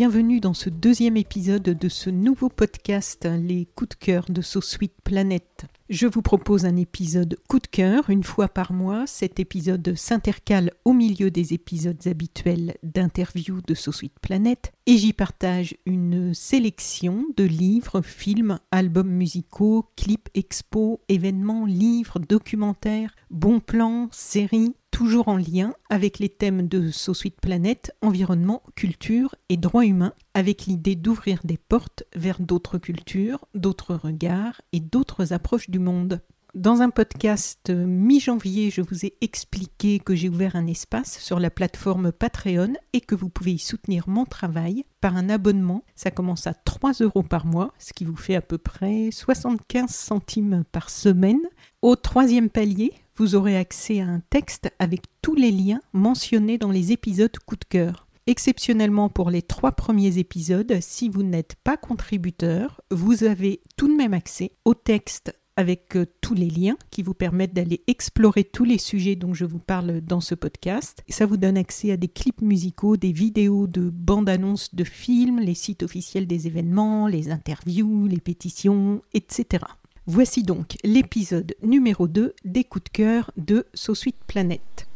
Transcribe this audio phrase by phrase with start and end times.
[0.00, 4.62] bienvenue dans ce deuxième épisode de ce nouveau podcast, les coups de cœur de So
[4.62, 5.66] Sweet Planet.
[5.90, 9.06] Je vous propose un épisode coup de cœur une fois par mois.
[9.06, 15.12] Cet épisode s'intercale au milieu des épisodes habituels d'interviews de So Sweet Planet et j'y
[15.12, 24.08] partage une sélection de livres, films, albums musicaux, clips, expos, événements, livres, documentaires, bons plans,
[24.12, 29.86] séries, toujours en lien avec les thèmes de So Sweet Planet, environnement, culture et droits
[29.86, 35.78] humains, avec l'idée d'ouvrir des portes vers d'autres cultures, d'autres regards et d'autres approches du
[35.78, 36.20] monde.
[36.56, 41.48] Dans un podcast mi-janvier, je vous ai expliqué que j'ai ouvert un espace sur la
[41.48, 45.84] plateforme Patreon et que vous pouvez y soutenir mon travail par un abonnement.
[45.94, 49.90] Ça commence à 3 euros par mois, ce qui vous fait à peu près 75
[49.90, 51.38] centimes par semaine.
[51.82, 56.70] Au troisième palier, vous aurez accès à un texte avec tous les liens mentionnés dans
[56.70, 58.08] les épisodes coup de cœur.
[58.26, 63.94] Exceptionnellement pour les trois premiers épisodes, si vous n'êtes pas contributeur, vous avez tout de
[63.94, 68.64] même accès au texte avec euh, tous les liens qui vous permettent d'aller explorer tous
[68.64, 71.04] les sujets dont je vous parle dans ce podcast.
[71.10, 75.52] ça vous donne accès à des clips musicaux, des vidéos de bandes-annonces de films, les
[75.52, 79.64] sites officiels des événements, les interviews, les pétitions, etc.
[80.06, 84.86] Voici donc l'épisode numéro 2 des coups de cœur de So Sweet Planet.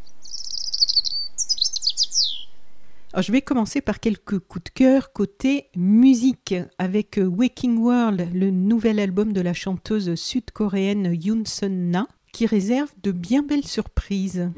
[3.17, 8.99] je vais commencer par quelques coups de cœur côté musique avec Waking World, le nouvel
[8.99, 14.51] album de la chanteuse sud-coréenne Yoon Sun Na, qui réserve de bien belles surprises.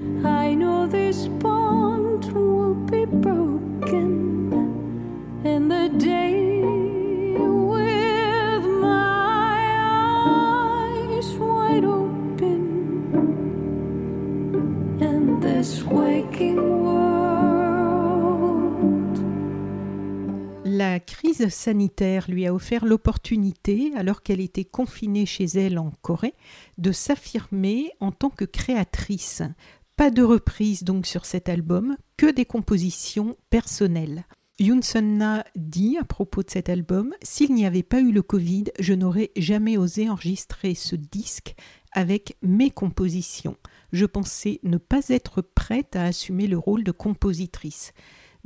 [20.79, 26.35] La crise sanitaire lui a offert l'opportunité, alors qu'elle était confinée chez elle en Corée,
[26.77, 29.41] de s'affirmer en tant que créatrice.
[29.97, 34.27] Pas de reprise donc sur cet album, que des compositions personnelles.
[34.59, 38.65] Yoon Na dit à propos de cet album S'il n'y avait pas eu le Covid,
[38.79, 41.55] je n'aurais jamais osé enregistrer ce disque
[41.93, 43.57] avec mes compositions.
[43.93, 47.95] Je pensais ne pas être prête à assumer le rôle de compositrice.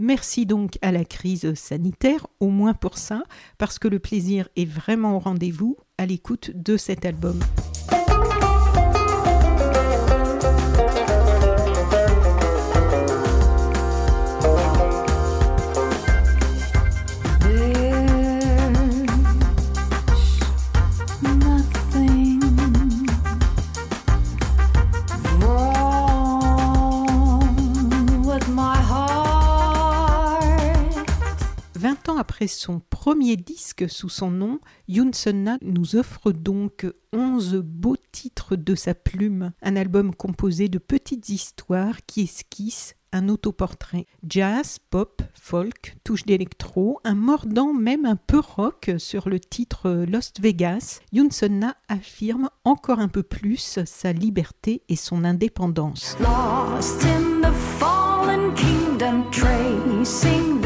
[0.02, 3.22] Merci donc à la crise sanitaire, au moins pour ça,
[3.58, 7.38] parce que le plaisir est vraiment au rendez-vous à l'écoute de cet album.
[32.06, 35.10] 20 ans après son premier disque sous son nom, Yoon
[35.62, 41.96] nous offre donc 11 beaux titres de sa plume, un album composé de petites histoires
[42.06, 44.06] qui esquissent un autoportrait.
[44.26, 50.40] Jazz, pop, folk, touche d'électro, un mordant même un peu rock sur le titre Lost
[50.40, 56.16] Vegas, Yoon Na affirme encore un peu plus sa liberté et son indépendance.
[56.20, 60.59] Lost in the fallen kingdom, tracing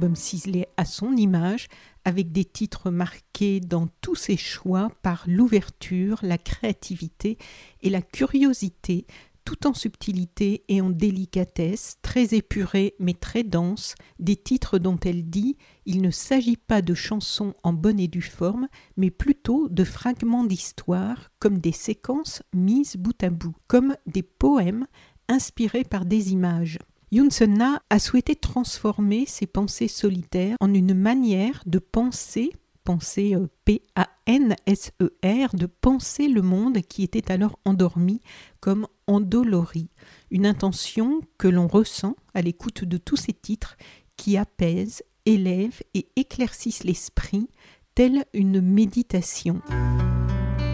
[0.00, 1.68] album ciselé à son image
[2.06, 7.36] avec des titres marqués dans tous ses choix par l'ouverture, la créativité
[7.82, 9.06] et la curiosité,
[9.44, 15.28] tout en subtilité et en délicatesse, très épurée mais très dense, des titres dont elle
[15.28, 19.84] dit Il ne s'agit pas de chansons en bonne et due forme, mais plutôt de
[19.84, 24.86] fragments d'histoire, comme des séquences mises bout à bout, comme des poèmes
[25.28, 26.78] inspirés par des images.
[27.12, 32.52] Na a souhaité transformer ses pensées solitaires en une manière de penser,
[32.84, 38.20] penser euh, P-A-N-S-E-R, de penser le monde qui était alors endormi
[38.60, 39.88] comme endolori,
[40.30, 43.76] une intention que l'on ressent à l'écoute de tous ces titres
[44.16, 47.48] qui apaisent, élèvent et éclaircissent l'esprit,
[47.96, 49.60] telle une méditation.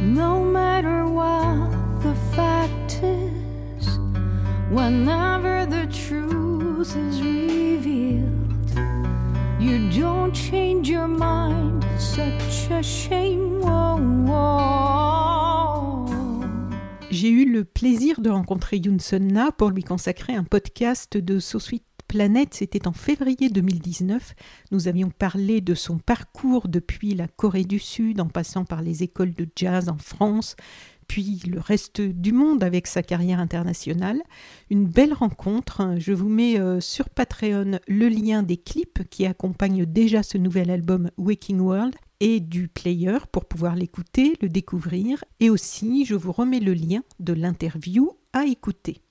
[0.03, 1.71] No matter what
[2.03, 2.56] the fact
[4.77, 8.71] whenever the truth is revealed,
[9.59, 13.47] you don't change your mind, such a shame.
[17.11, 21.83] J'ai eu le plaisir de rencontrer Yunsun Na pour lui consacrer un podcast de Sweet
[22.09, 24.35] Planet, c'était en février 2019.
[24.71, 29.03] Nous avions parlé de son parcours depuis la Corée du Sud en passant par les
[29.03, 30.57] écoles de jazz en France,
[31.09, 34.23] puis le reste du monde avec sa carrière internationale.
[34.71, 35.95] Une belle rencontre.
[35.99, 40.71] Je vous mets euh, sur Patreon le lien des clips qui accompagnent déjà ce nouvel
[40.71, 45.23] album Waking World et du player pour pouvoir l'écouter, le découvrir.
[45.41, 49.03] Et aussi, je vous remets le lien de l'interview à écouter.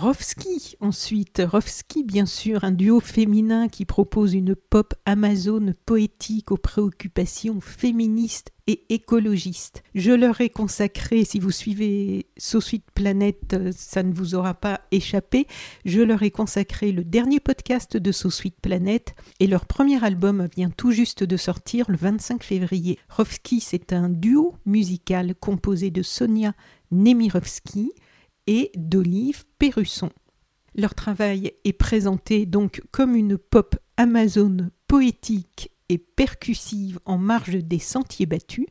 [0.00, 1.42] Rovski, ensuite.
[1.44, 8.50] Rovski, bien sûr, un duo féminin qui propose une pop amazone poétique aux préoccupations féministes
[8.66, 9.82] et écologistes.
[9.94, 15.46] Je leur ai consacré, si vous suivez Sweet Planet, ça ne vous aura pas échappé,
[15.84, 20.70] je leur ai consacré le dernier podcast de Sweet Planet et leur premier album vient
[20.70, 22.98] tout juste de sortir le 25 février.
[23.10, 26.54] Rovski, c'est un duo musical composé de Sonia
[26.90, 27.92] Nemirovski,
[28.50, 30.10] et d'Olive Perrusson.
[30.74, 37.78] Leur travail est présenté donc comme une pop amazone poétique et percussive en marge des
[37.78, 38.66] sentiers battus,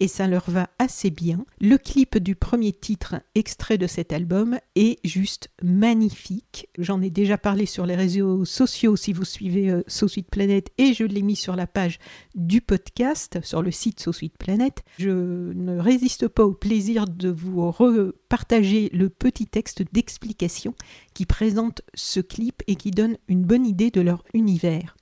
[0.00, 1.44] et ça leur va assez bien.
[1.60, 6.68] Le clip du premier titre extrait de cet album est juste magnifique.
[6.78, 9.82] J'en ai déjà parlé sur les réseaux sociaux si vous suivez euh,
[10.30, 11.98] Planet et je l'ai mis sur la page
[12.34, 14.82] du podcast sur le site So Planet.
[14.98, 20.74] Je ne résiste pas au plaisir de vous repartager le petit texte d'explication
[21.14, 24.96] qui présente ce clip et qui donne une bonne idée de leur univers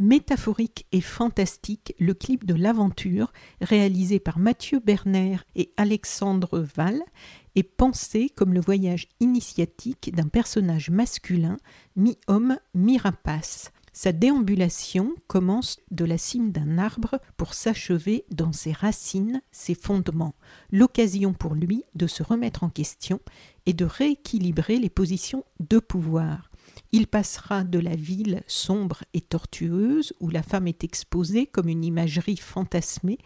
[0.00, 7.00] métaphorique et fantastique le clip de l'aventure réalisé par Mathieu Berner et Alexandre Val
[7.54, 11.58] est pensé comme le voyage initiatique d'un personnage masculin
[11.96, 13.70] mi-homme, mi-rapace.
[13.92, 20.34] Sa déambulation commence de la cime d'un arbre pour s'achever dans ses racines, ses fondements,
[20.70, 23.20] l'occasion pour lui de se remettre en question
[23.66, 26.49] et de rééquilibrer les positions de pouvoir.
[26.92, 31.84] Il passera de la ville sombre et tortueuse, où la femme est exposée comme une
[31.84, 33.18] imagerie fantasmée,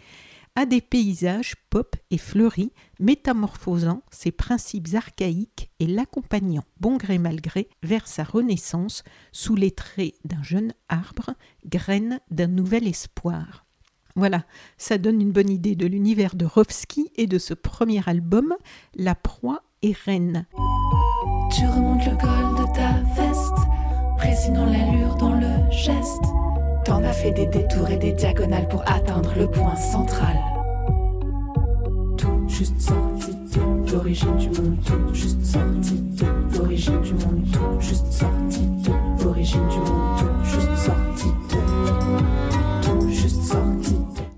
[0.56, 7.41] à des paysages pop et fleuris, métamorphosant ses principes archaïques et l'accompagnant bon gré mal
[7.41, 9.03] gré vers sa renaissance
[9.33, 11.35] sous les traits d'un jeune arbre,
[11.67, 13.65] graine d'un nouvel espoir.
[14.17, 14.45] Voilà,
[14.79, 18.55] ça donne une bonne idée de l'univers de Rovski et de ce premier album,
[18.95, 20.47] La proie est reine.
[24.25, 26.25] Précisant l'allure dans le geste.
[26.85, 30.37] T'en as fait des détours et des diagonales pour atteindre le point central.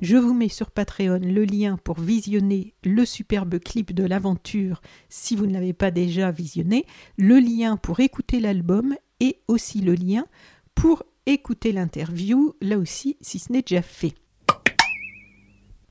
[0.00, 5.36] Je vous mets sur Patreon le lien pour visionner le superbe clip de l'aventure si
[5.36, 6.86] vous ne l'avez pas déjà visionné,
[7.16, 10.26] le lien pour écouter l'album et aussi le lien
[10.74, 14.14] pour écouter l'interview, là aussi si ce n'est déjà fait.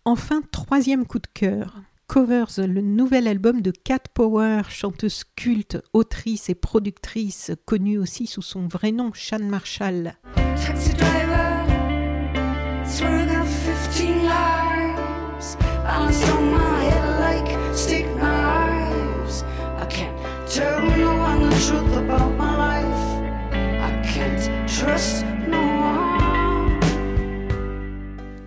[0.06, 1.82] Enfin, troisième coup de cœur.
[2.08, 8.44] Covers, le nouvel album de Cat Power, chanteuse culte, autrice et productrice, connue aussi sous
[8.44, 10.14] son vrai nom, Shan Marshall.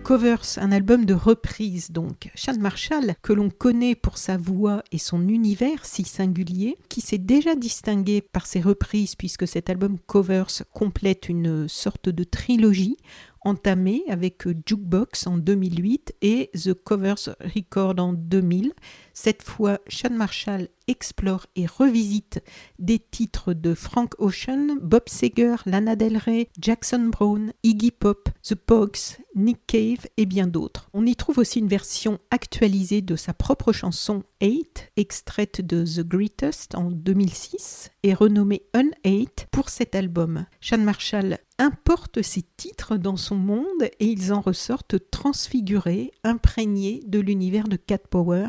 [0.09, 2.31] Covers, un album de reprise donc.
[2.33, 7.19] Sean Marshall, que l'on connaît pour sa voix et son univers si singulier, qui s'est
[7.19, 12.97] déjà distingué par ses reprises puisque cet album Covers complète une sorte de trilogie
[13.41, 18.73] entamé avec Jukebox en 2008 et The Covers Record en 2000.
[19.21, 22.41] Cette fois, Sean Marshall explore et revisite
[22.79, 28.55] des titres de Frank Ocean, Bob Seger, Lana Del Rey, Jackson Brown, Iggy Pop, The
[28.55, 30.89] Pogues, Nick Cave et bien d'autres.
[30.93, 36.07] On y trouve aussi une version actualisée de sa propre chanson Eight, extraite de The
[36.07, 40.45] Greatest en 2006 et renommée Un Eight pour cet album.
[40.61, 47.19] Sean Marshall importe ses titres dans son monde et ils en ressortent transfigurés, imprégnés de
[47.19, 48.47] l'univers de Cat Power.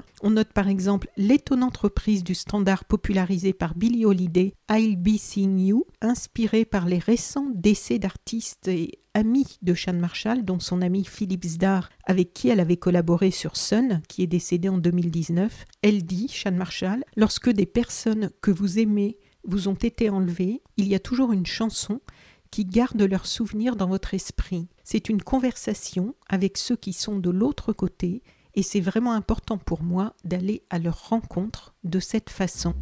[0.60, 6.66] Par exemple l'étonnante reprise du standard popularisé par Billie Holiday, I'll Be Seeing You, inspiré
[6.66, 11.88] par les récents décès d'artistes et amis de Sean Marshall, dont son ami Philip Zdar,
[12.04, 15.64] avec qui elle avait collaboré sur Sun, qui est décédé en 2019.
[15.80, 20.88] Elle dit, Sean Marshall, lorsque des personnes que vous aimez vous ont été enlevées, il
[20.88, 22.02] y a toujours une chanson
[22.50, 24.68] qui garde leurs souvenirs dans votre esprit.
[24.84, 28.22] C'est une conversation avec ceux qui sont de l'autre côté
[28.54, 32.74] et c'est vraiment important pour moi d'aller à leur rencontre de cette façon.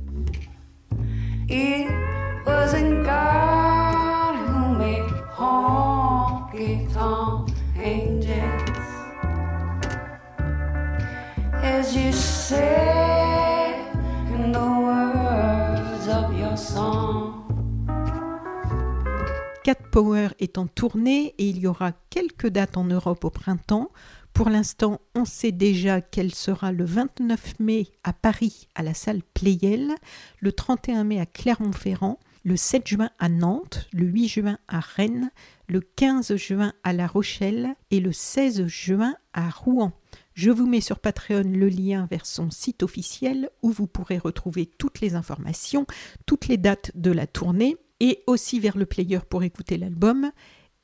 [19.64, 23.90] Cat Power est en tournée et il y aura quelques dates en Europe au printemps.
[24.38, 29.20] Pour l'instant, on sait déjà qu'elle sera le 29 mai à Paris à la salle
[29.34, 29.90] Playel,
[30.38, 35.32] le 31 mai à Clermont-Ferrand, le 7 juin à Nantes, le 8 juin à Rennes,
[35.66, 39.90] le 15 juin à La Rochelle et le 16 juin à Rouen.
[40.34, 44.66] Je vous mets sur Patreon le lien vers son site officiel où vous pourrez retrouver
[44.66, 45.84] toutes les informations,
[46.26, 50.30] toutes les dates de la tournée et aussi vers le player pour écouter l'album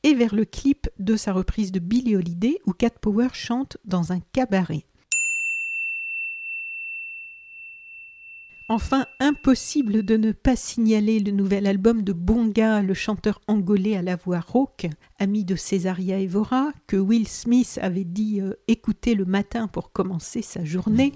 [0.05, 4.13] et vers le clip de sa reprise de Billie Holiday où Cat Power chante dans
[4.13, 4.85] un cabaret.
[8.69, 14.01] Enfin, impossible de ne pas signaler le nouvel album de Bonga, le chanteur angolais à
[14.01, 14.87] la voix rauque,
[15.19, 20.41] ami de Cesaria Evora, que Will Smith avait dit euh, écouter le matin pour commencer
[20.41, 21.13] sa journée.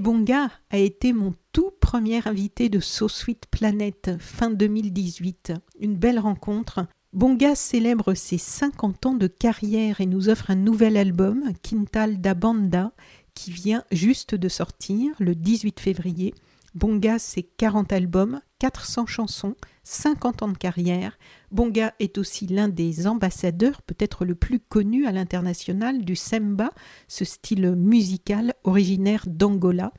[0.00, 5.52] Bonga a été mon tout premier invité de So Sweet Planet fin 2018.
[5.80, 6.86] Une belle rencontre.
[7.12, 12.34] Bonga célèbre ses 50 ans de carrière et nous offre un nouvel album, Quintal da
[12.34, 12.92] Banda,
[13.38, 16.34] qui vient juste de sortir le 18 février.
[16.74, 19.54] Bonga, c'est 40 albums, 400 chansons,
[19.84, 21.16] 50 ans de carrière.
[21.52, 26.70] Bonga est aussi l'un des ambassadeurs, peut-être le plus connu à l'international, du semba,
[27.06, 29.92] ce style musical originaire d'Angola.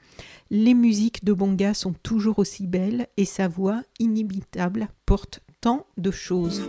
[0.52, 6.12] Les musiques de Bonga sont toujours aussi belles et sa voix, inimitable, porte tant de
[6.12, 6.62] choses.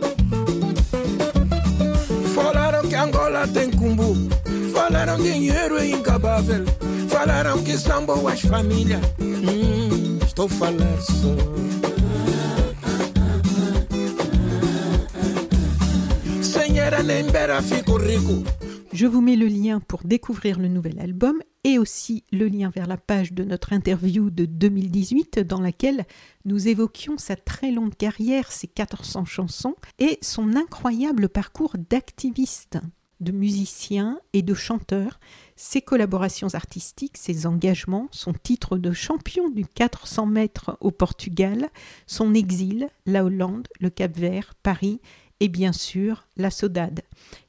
[18.93, 22.87] Je vous mets le lien pour découvrir le nouvel album et aussi le lien vers
[22.87, 26.05] la page de notre interview de 2018 dans laquelle
[26.45, 32.79] nous évoquions sa très longue carrière, ses 400 chansons et son incroyable parcours d'activiste
[33.21, 35.21] de musicien et de chanteur,
[35.57, 41.69] ses collaborations artistiques, ses engagements, son titre de champion du 400 mètres au Portugal,
[42.07, 45.01] son exil, la Hollande, le Cap-Vert, Paris
[45.41, 47.01] et bien sûr la Sodade.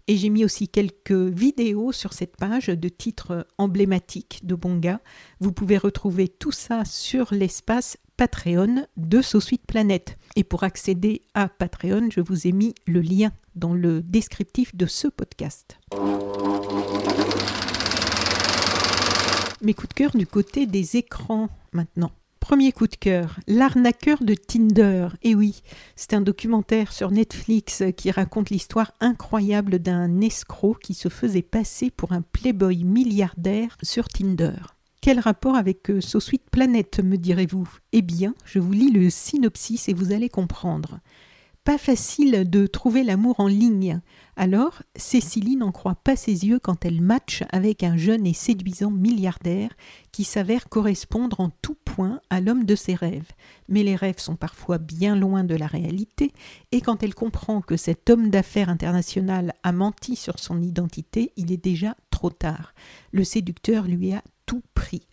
[0.07, 4.99] Et j'ai mis aussi quelques vidéos sur cette page de titres emblématiques de Bonga.
[5.39, 10.17] Vous pouvez retrouver tout ça sur l'espace Patreon de Suite Planète.
[10.35, 14.85] Et pour accéder à Patreon, je vous ai mis le lien dans le descriptif de
[14.85, 15.77] ce podcast.
[19.61, 22.11] Mes coups de cœur du côté des écrans maintenant.
[22.39, 25.09] Premier coup de cœur, L'arnaqueur de Tinder.
[25.21, 25.61] Eh oui,
[25.95, 31.91] c'est un documentaire sur Netflix qui raconte l'histoire incroyable d'un escroc qui se faisait passer
[31.91, 34.57] pour un playboy milliardaire sur Tinder.
[35.01, 37.67] Quel rapport avec euh, Sweet Planet, me direz-vous?
[37.91, 40.99] Eh bien, je vous lis le synopsis et vous allez comprendre.
[41.63, 44.01] Pas facile de trouver l'amour en ligne.
[44.35, 48.89] Alors, Cécilie n'en croit pas ses yeux quand elle matche avec un jeune et séduisant
[48.89, 49.69] milliardaire
[50.11, 53.29] qui s'avère correspondre en tout point à l'homme de ses rêves.
[53.69, 56.33] Mais les rêves sont parfois bien loin de la réalité,
[56.71, 61.51] et quand elle comprend que cet homme d'affaires international a menti sur son identité, il
[61.51, 62.73] est déjà trop tard.
[63.11, 65.03] Le séducteur lui a tout pris.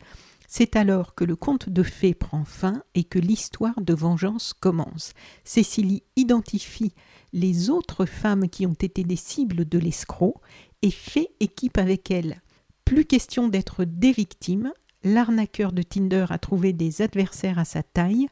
[0.51, 5.13] C'est alors que le conte de fées prend fin et que l'histoire de vengeance commence.
[5.45, 6.95] Cécilie identifie
[7.35, 10.41] les autres femmes qui ont été des cibles de l'escroc
[10.81, 12.41] et fait équipe avec elles.
[12.87, 14.73] Plus question d'être des victimes,
[15.05, 18.29] l'arnaqueur de Tinder a trouvé des adversaires à sa taille.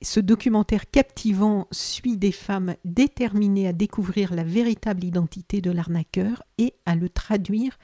[0.00, 6.72] Ce documentaire captivant suit des femmes déterminées à découvrir la véritable identité de l'arnaqueur et
[6.86, 7.78] à le traduire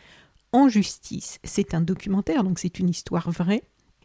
[0.52, 1.38] en justice.
[1.44, 3.62] C'est un documentaire, donc c'est une histoire vraie.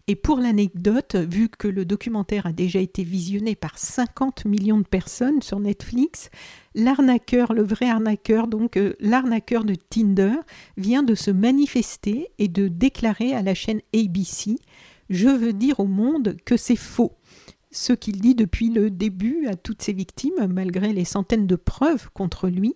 [0.09, 4.87] Et pour l'anecdote, vu que le documentaire a déjà été visionné par 50 millions de
[4.87, 6.31] personnes sur Netflix,
[6.73, 10.33] l'arnaqueur, le vrai arnaqueur, donc euh, l'arnaqueur de Tinder,
[10.77, 14.55] vient de se manifester et de déclarer à la chaîne ABC
[15.11, 17.13] Je veux dire au monde que c'est faux.
[17.69, 22.09] ce qu'il dit depuis le début à toutes ses victimes, malgré les centaines de preuves
[22.15, 22.73] contre lui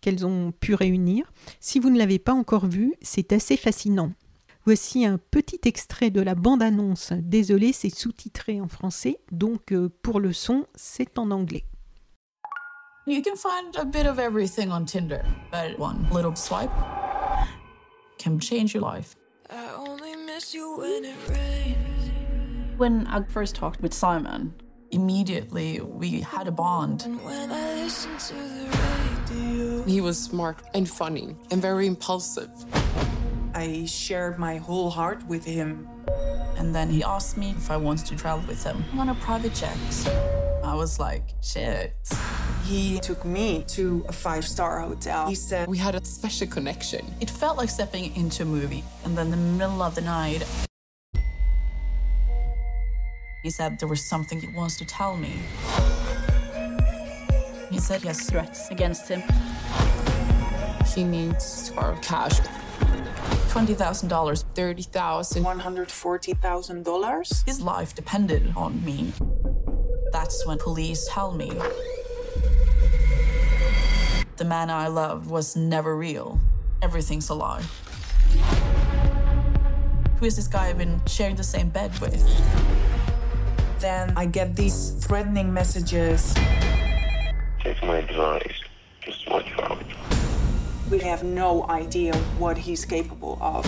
[0.00, 1.32] qu'elles ont pu réunir.
[1.58, 4.12] Si vous ne l'avez pas encore vu, c'est assez fascinant.
[4.66, 7.12] Voici un petit extrait de la bande-annonce.
[7.12, 11.64] Désolé, c'est sous-titré en français, donc euh, pour le son, c'est en anglais.
[13.06, 16.72] You can find a bit of everything on Tinder, but one little swipe
[18.18, 19.14] can change your life.
[19.48, 22.10] I only miss you when it rains.
[22.76, 24.52] When I first talked with Simon,
[24.90, 27.06] immediately we had a bond.
[29.30, 32.50] Radio, he was smart and funny and very impulsive.
[33.56, 35.88] I shared my whole heart with him.
[36.58, 39.54] And then he asked me if I wanted to travel with him on a private
[39.54, 39.78] jet.
[40.62, 41.96] I was like, shit.
[42.66, 45.26] He took me to a five star hotel.
[45.26, 47.06] He said, We had a special connection.
[47.18, 48.84] It felt like stepping into a movie.
[49.06, 50.44] And then, the middle of the night,
[53.42, 55.32] he said there was something he wants to tell me.
[57.70, 59.22] He said he has threats against him.
[60.94, 62.38] He needs our cash.
[63.56, 64.44] $20,000.
[64.54, 67.46] 30,000, $140,000?
[67.46, 69.14] His life depended on me.
[70.12, 71.50] That's when police tell me
[74.36, 76.38] the man I loved was never real.
[76.82, 77.62] Everything's a lie.
[80.18, 82.22] Who is this guy I've been sharing the same bed with?
[83.78, 86.34] Then I get these threatening messages.
[87.60, 88.60] Take my advice.
[89.00, 89.82] Just watch out.
[90.88, 93.66] We have no idea what he's capable of.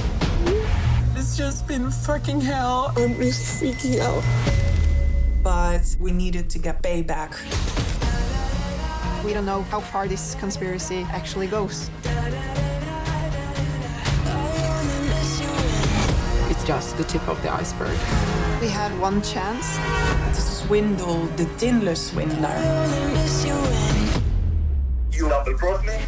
[1.16, 2.92] It's just been fucking hell.
[2.96, 4.22] I'm just freaking out.
[5.42, 7.34] But we needed to get payback.
[9.24, 11.90] We don't know how far this conspiracy actually goes.
[16.48, 17.98] It's just the tip of the iceberg.
[18.60, 19.76] We had one chance.
[20.36, 22.58] To swindle the Tinder swindler.
[25.10, 25.98] You double crossed me?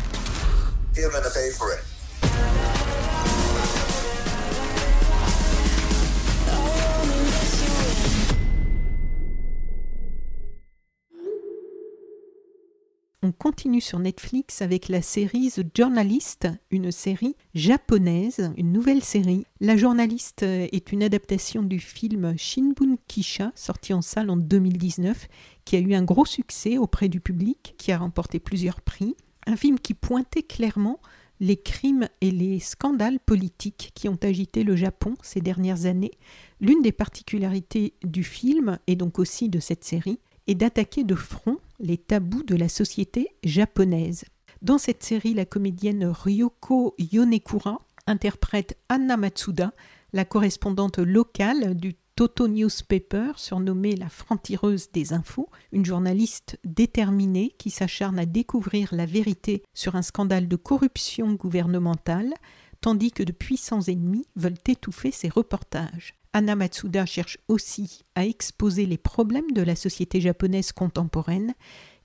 [13.22, 19.46] On continue sur Netflix avec la série The Journalist, une série japonaise, une nouvelle série.
[19.60, 25.28] La journaliste est une adaptation du film Shinbun Kisha, sorti en salle en 2019,
[25.64, 29.14] qui a eu un gros succès auprès du public, qui a remporté plusieurs prix.
[29.46, 31.00] Un film qui pointait clairement
[31.40, 36.12] les crimes et les scandales politiques qui ont agité le Japon ces dernières années.
[36.60, 41.58] L'une des particularités du film, et donc aussi de cette série, est d'attaquer de front
[41.78, 44.24] les tabous de la société japonaise.
[44.60, 49.72] Dans cette série, la comédienne Ryoko Yonekura interprète Anna Matsuda,
[50.12, 57.70] la correspondante locale du Toto Newspaper, surnommée la franc-tireuse des infos, une journaliste déterminée qui
[57.70, 62.34] s'acharne à découvrir la vérité sur un scandale de corruption gouvernementale,
[62.82, 66.14] tandis que de puissants ennemis veulent étouffer ses reportages.
[66.34, 71.54] Anna Matsuda cherche aussi à exposer les problèmes de la société japonaise contemporaine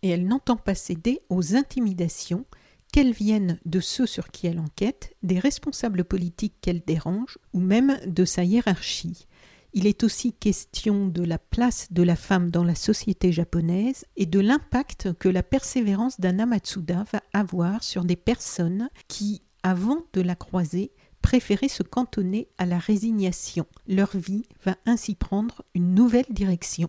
[0.01, 2.45] et elle n'entend pas céder aux intimidations,
[2.93, 7.99] qu'elles viennent de ceux sur qui elle enquête, des responsables politiques qu'elle dérange ou même
[8.07, 9.27] de sa hiérarchie.
[9.77, 14.25] Il est aussi question de la place de la femme dans la société japonaise et
[14.25, 20.21] de l'impact que la persévérance d'Anna Matsuda va avoir sur des personnes qui, avant de
[20.21, 23.65] la croiser, préféraient se cantonner à la résignation.
[23.85, 26.87] Leur vie va ainsi prendre une nouvelle direction.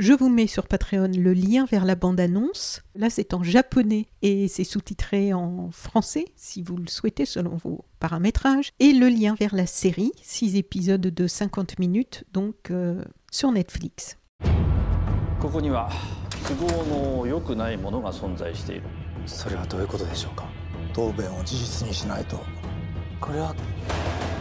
[0.00, 2.80] Je vous mets sur Patreon le lien vers la bande-annonce.
[2.94, 7.84] Là, c'est en japonais et c'est sous-titré en français, si vous le souhaitez, selon vos
[7.98, 8.70] paramétrages.
[8.80, 14.16] Et le lien vers la série, 6 épisodes de 50 minutes, donc euh, sur Netflix.
[15.38, 15.90] ここには
[16.48, 18.82] 都合の良くないものが存在している
[19.26, 20.46] それはどういうことでしょうか
[20.94, 22.40] 答弁を事実にしないと
[23.20, 23.54] これは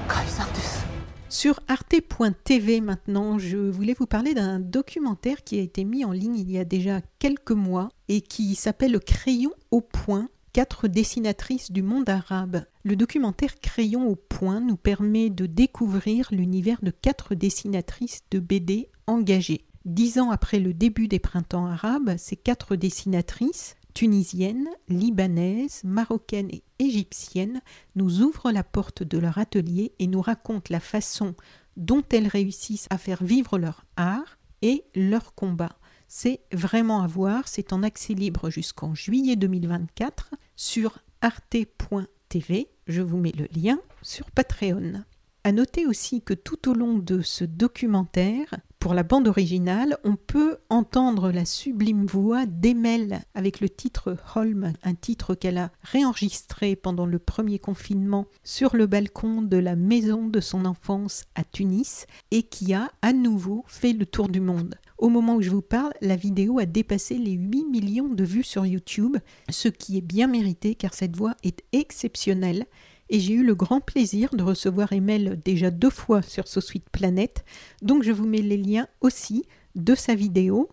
[0.07, 0.92] 解散です
[1.34, 6.38] Sur arte.tv maintenant, je voulais vous parler d'un documentaire qui a été mis en ligne
[6.38, 11.82] il y a déjà quelques mois et qui s'appelle Crayon au point, quatre dessinatrices du
[11.82, 12.64] monde arabe.
[12.84, 18.88] Le documentaire Crayon au point nous permet de découvrir l'univers de quatre dessinatrices de BD
[19.08, 19.64] engagées.
[19.84, 26.64] Dix ans après le début des printemps arabes, ces quatre dessinatrices, tunisiennes, libanaises, marocaines et
[26.78, 27.62] égyptiennes,
[27.94, 31.34] nous ouvrent la porte de leur atelier et nous racontent la façon
[31.76, 35.78] dont elles réussissent à faire vivre leur art et leur combat.
[36.08, 42.68] C'est vraiment à voir, c'est en accès libre jusqu'en juillet 2024 sur arte.tv.
[42.86, 45.04] Je vous mets le lien sur Patreon.
[45.44, 50.14] À noter aussi que tout au long de ce documentaire, pour la bande originale, on
[50.14, 56.76] peut entendre la sublime voix d'Emel avec le titre Holm, un titre qu'elle a réenregistré
[56.76, 62.06] pendant le premier confinement sur le balcon de la maison de son enfance à Tunis
[62.30, 64.74] et qui a à nouveau fait le tour du monde.
[64.98, 68.44] Au moment où je vous parle, la vidéo a dépassé les 8 millions de vues
[68.44, 69.16] sur YouTube,
[69.48, 72.66] ce qui est bien mérité car cette voix est exceptionnelle
[73.10, 76.88] et j'ai eu le grand plaisir de recevoir Emel déjà deux fois sur So Sweet
[76.90, 77.44] Planet,
[77.82, 80.68] donc je vous mets les liens aussi de sa vidéo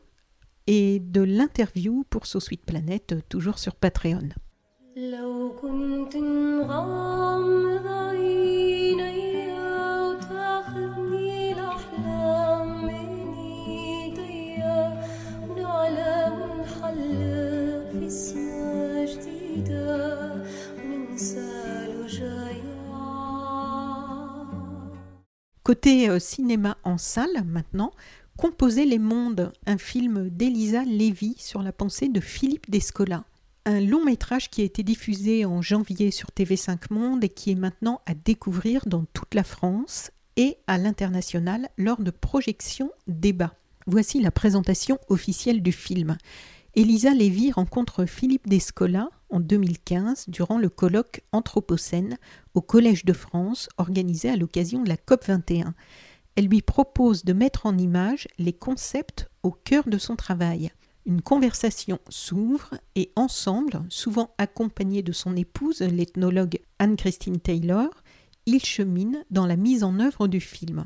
[0.68, 4.30] et de l'interview pour So Sweet Planet, toujours sur Patreon.
[25.64, 27.92] Côté euh, cinéma en salle maintenant,
[28.38, 33.26] Composer les mondes, un film d'Elisa Lévy sur la pensée de Philippe Descola.
[33.66, 37.56] Un long métrage qui a été diffusé en janvier sur TV5 Monde et qui est
[37.56, 43.54] maintenant à découvrir dans toute la France et à l'international lors de projections débat.
[43.86, 46.18] Voici la présentation officielle du film.
[46.74, 52.18] Elisa Lévy rencontre Philippe Descola en 2015 durant le colloque Anthropocène
[52.54, 55.74] au Collège de France organisé à l'occasion de la COP 21.
[56.36, 60.72] Elle lui propose de mettre en image les concepts au cœur de son travail.
[61.06, 67.90] Une conversation s'ouvre et ensemble, souvent accompagnés de son épouse, l'ethnologue Anne-Christine Taylor,
[68.46, 70.86] ils cheminent dans la mise en œuvre du film.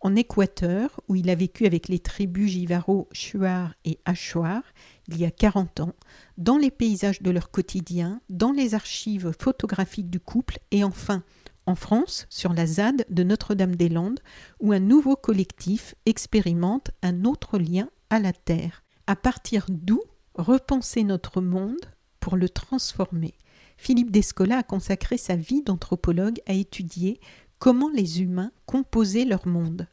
[0.00, 4.62] En Équateur, où il a vécu avec les tribus Jivaro, Shuar et Achuar,
[5.08, 5.94] il y a 40 ans,
[6.36, 11.24] dans les paysages de leur quotidien, dans les archives photographiques du couple et enfin
[11.66, 14.20] en France, sur la ZAD de Notre-Dame-des-Landes,
[14.58, 18.84] où un nouveau collectif expérimente un autre lien à la Terre.
[19.06, 20.00] À partir d'où
[20.34, 23.34] repenser notre monde pour le transformer.
[23.76, 27.20] Philippe Descola a consacré sa vie d'anthropologue à étudier
[27.58, 29.86] comment les humains composaient leur monde.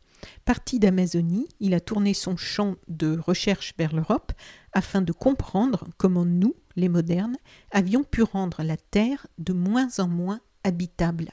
[0.43, 4.31] Parti d'Amazonie, il a tourné son champ de recherche vers l'Europe
[4.73, 7.37] afin de comprendre comment nous, les modernes,
[7.71, 11.31] avions pu rendre la Terre de moins en moins habitable.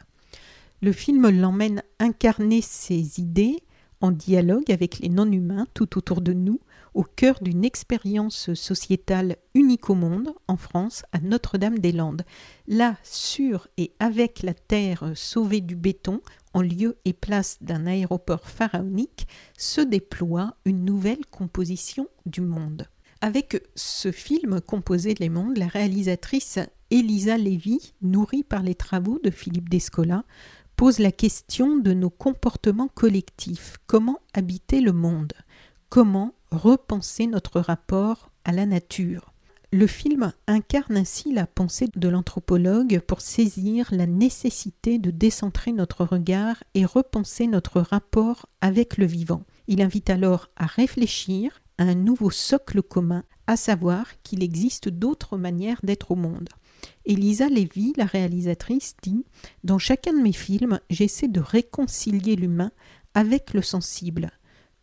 [0.82, 3.62] Le film l'emmène incarner ses idées
[4.00, 6.60] en dialogue avec les non-humains tout autour de nous,
[6.94, 12.24] au cœur d'une expérience sociétale unique au monde, en France, à Notre-Dame-des-Landes.
[12.66, 16.20] Là, sur et avec la terre sauvée du béton,
[16.54, 19.26] en lieu et place d'un aéroport pharaonique,
[19.56, 22.88] se déploie une nouvelle composition du monde.
[23.20, 26.58] Avec ce film Composer les mondes, la réalisatrice
[26.90, 30.24] Elisa Lévy, nourrie par les travaux de Philippe Descola,
[30.76, 33.76] pose la question de nos comportements collectifs.
[33.86, 35.32] Comment habiter le monde?
[35.88, 39.32] Comment repenser notre rapport à la nature
[39.72, 46.04] Le film incarne ainsi la pensée de l'anthropologue pour saisir la nécessité de décentrer notre
[46.04, 49.44] regard et repenser notre rapport avec le vivant.
[49.66, 55.38] Il invite alors à réfléchir à un nouveau socle commun, à savoir qu'il existe d'autres
[55.38, 56.50] manières d'être au monde.
[57.06, 59.24] Elisa Lévy, la réalisatrice, dit
[59.64, 62.72] Dans chacun de mes films, j'essaie de réconcilier l'humain
[63.14, 64.32] avec le sensible.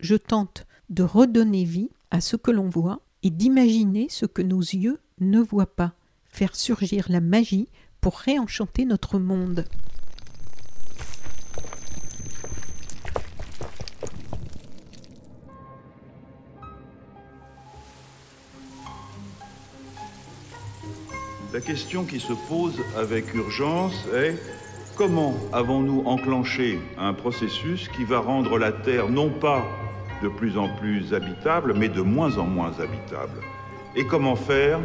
[0.00, 4.60] Je tente de redonner vie à ce que l'on voit et d'imaginer ce que nos
[4.60, 5.92] yeux ne voient pas,
[6.28, 7.68] faire surgir la magie
[8.00, 9.64] pour réenchanter notre monde.
[21.52, 24.36] La question qui se pose avec urgence est
[24.96, 29.64] comment avons-nous enclenché un processus qui va rendre la Terre non pas
[30.22, 33.40] de plus en plus habitable, mais de moins en moins habitable
[33.96, 34.80] Et comment faire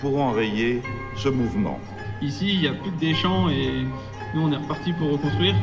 [0.00, 0.82] pour enrayer
[1.16, 1.78] ce mouvement?
[2.22, 3.84] Ici, il n'y a plus que des champs et
[4.34, 5.54] nous, on est reparti pour reconstruire.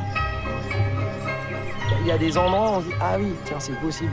[2.01, 4.11] Il y a des endroits où on se dit Ah oui, tiens, c'est possible.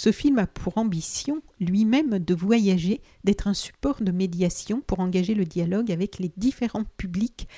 [0.00, 5.34] Ce film a pour ambition lui-même de voyager, d'être un support de médiation pour engager
[5.34, 7.48] le dialogue avec les différents publics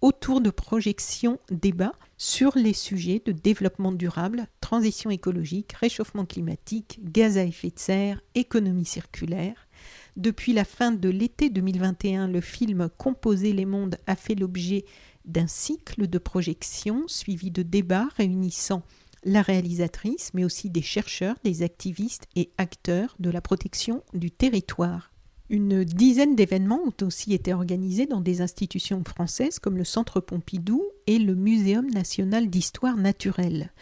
[0.00, 7.36] autour de projections, débats sur les sujets de développement durable, transition écologique, réchauffement climatique, gaz
[7.36, 9.68] à effet de serre, économie circulaire.
[10.16, 14.86] Depuis la fin de l'été 2021, le film Composer les mondes a fait l'objet
[15.26, 18.84] d'un cycle de projections suivi de débats réunissant
[19.24, 25.10] la réalisatrice, mais aussi des chercheurs, des activistes et acteurs de la protection du territoire.
[25.50, 30.82] Une dizaine d'événements ont aussi été organisés dans des institutions françaises comme le Centre Pompidou
[31.08, 33.72] et le Muséum national d'histoire naturelle.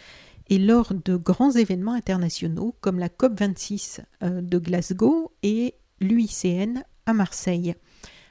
[0.48, 7.12] Et lors de grands événements internationaux comme la COP26 euh, de Glasgow et l'UICN à
[7.12, 7.74] Marseille,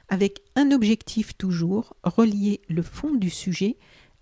[0.08, 3.76] avec un objectif toujours, relier le fond du sujet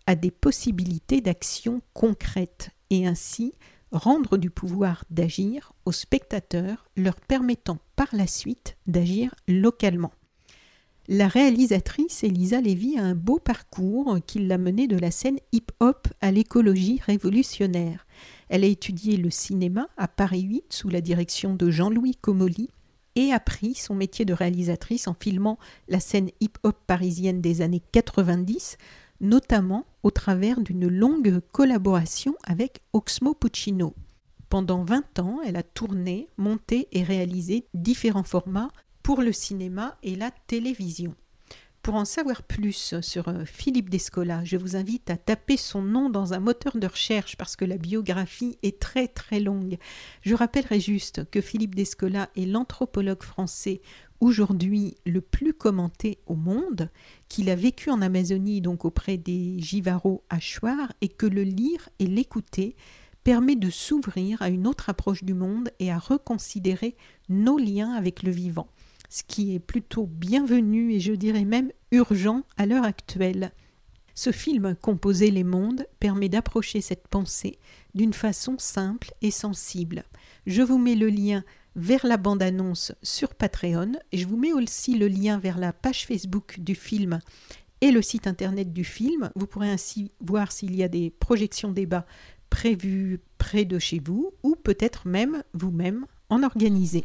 [0.07, 3.55] à des possibilités d'action concrètes et ainsi
[3.93, 10.13] rendre du pouvoir d'agir aux spectateurs, leur permettant par la suite d'agir localement.
[11.09, 16.09] La réalisatrice Elisa Lévy a un beau parcours qui l'a menée de la scène hip-hop
[16.21, 18.07] à l'écologie révolutionnaire.
[18.49, 22.71] Elle a étudié le cinéma à Paris 8 sous la direction de Jean-Louis Comolli
[23.15, 28.77] et appris son métier de réalisatrice en filmant la scène hip-hop parisienne des années 90
[29.21, 33.95] notamment au travers d'une longue collaboration avec Oxmo Puccino.
[34.49, 38.71] Pendant 20 ans, elle a tourné, monté et réalisé différents formats
[39.03, 41.15] pour le cinéma et la télévision.
[41.87, 46.11] Pour en savoir plus sur euh, Philippe Descola, je vous invite à taper son nom
[46.11, 49.77] dans un moteur de recherche parce que la biographie est très très longue.
[50.23, 53.83] Je rappellerai juste que Philippe Descola est l'anthropologue français
[54.21, 56.91] aujourd'hui le plus commenté au monde,
[57.29, 61.89] qu'il a vécu en Amazonie, donc auprès des Jivaro à Chouard, et que le lire
[61.99, 62.77] et l'écouter
[63.25, 66.97] permet de s'ouvrir à une autre approche du monde et à reconsidérer
[67.29, 68.69] nos liens avec le vivant,
[69.09, 73.51] ce qui est plutôt bienvenu et je dirais même urgent à l'heure actuelle.
[74.15, 77.59] Ce film Composer les mondes permet d'approcher cette pensée
[77.95, 80.05] d'une façon simple et sensible.
[80.47, 81.45] Je vous mets le lien
[81.77, 83.93] vers la bande-annonce sur Patreon.
[84.13, 87.21] Je vous mets aussi le lien vers la page Facebook du film
[87.83, 89.31] et le site internet du film.
[89.37, 92.07] Vous pourrez ainsi voir s'il y a des projections débats
[92.49, 97.05] prévues près de chez vous ou peut-être même vous-même en organiser.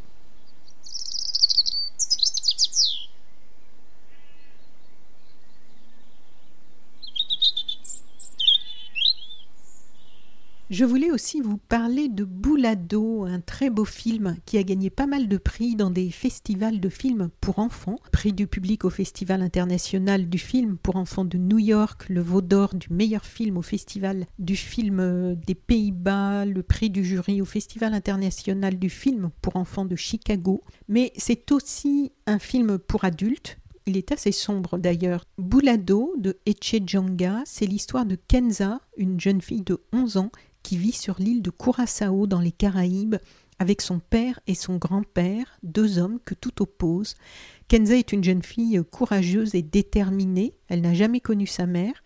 [10.71, 15.05] Je voulais aussi vous parler de Boulado, un très beau film qui a gagné pas
[15.05, 17.97] mal de prix dans des festivals de films pour enfants.
[18.13, 22.39] Prix du public au Festival international du film pour enfants de New York, le Veau
[22.39, 27.41] d'or du meilleur film au Festival du film euh, des Pays-Bas, le prix du jury
[27.41, 30.61] au Festival international du film pour enfants de Chicago.
[30.87, 33.57] Mais c'est aussi un film pour adultes
[33.87, 35.25] il est assez sombre d'ailleurs.
[35.39, 40.31] Boulado de Echejanga, c'est l'histoire de Kenza, une jeune fille de 11 ans
[40.63, 43.15] qui vit sur l'île de Curaçao dans les Caraïbes
[43.59, 47.15] avec son père et son grand-père, deux hommes que tout oppose.
[47.67, 52.01] Kenza est une jeune fille courageuse et déterminée, elle n'a jamais connu sa mère,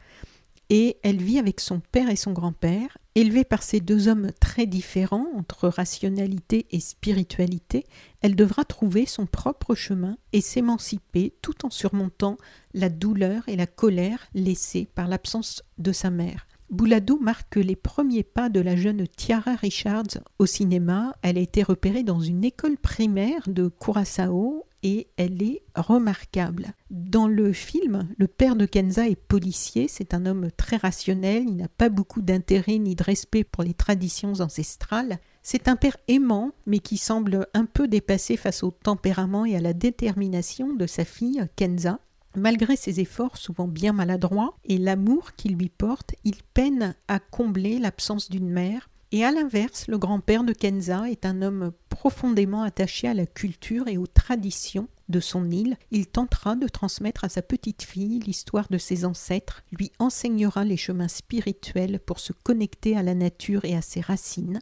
[0.70, 2.98] et elle vit avec son père et son grand-père.
[3.14, 7.86] Élevée par ces deux hommes très différents entre rationalité et spiritualité,
[8.22, 12.36] elle devra trouver son propre chemin et s'émanciper tout en surmontant
[12.74, 16.48] la douleur et la colère laissées par l'absence de sa mère.
[16.70, 21.16] Boulado marque les premiers pas de la jeune Tiara Richards au cinéma.
[21.22, 26.74] Elle a été repérée dans une école primaire de Curaçao et elle est remarquable.
[26.92, 31.56] Dans le film, le père de Kenza est policier, c'est un homme très rationnel, il
[31.56, 35.18] n'a pas beaucoup d'intérêt ni de respect pour les traditions ancestrales.
[35.42, 39.60] C'est un père aimant, mais qui semble un peu dépassé face au tempérament et à
[39.60, 42.00] la détermination de sa fille, Kenza.
[42.36, 47.80] Malgré ses efforts souvent bien maladroits et l'amour qu'il lui porte, il peine à combler
[47.80, 48.90] l'absence d'une mère.
[49.12, 53.88] Et à l'inverse, le grand-père de Kenza est un homme profondément attaché à la culture
[53.88, 55.78] et aux traditions de son île.
[55.92, 60.78] Il tentera de transmettre à sa petite fille l'histoire de ses ancêtres, lui enseignera les
[60.78, 64.60] chemins spirituels pour se connecter à la nature et à ses racines,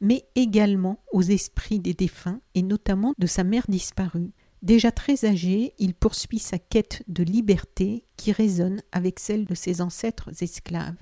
[0.00, 4.32] mais également aux esprits des défunts et notamment de sa mère disparue.
[4.62, 9.80] Déjà très âgé, il poursuit sa quête de liberté qui résonne avec celle de ses
[9.80, 10.96] ancêtres esclaves.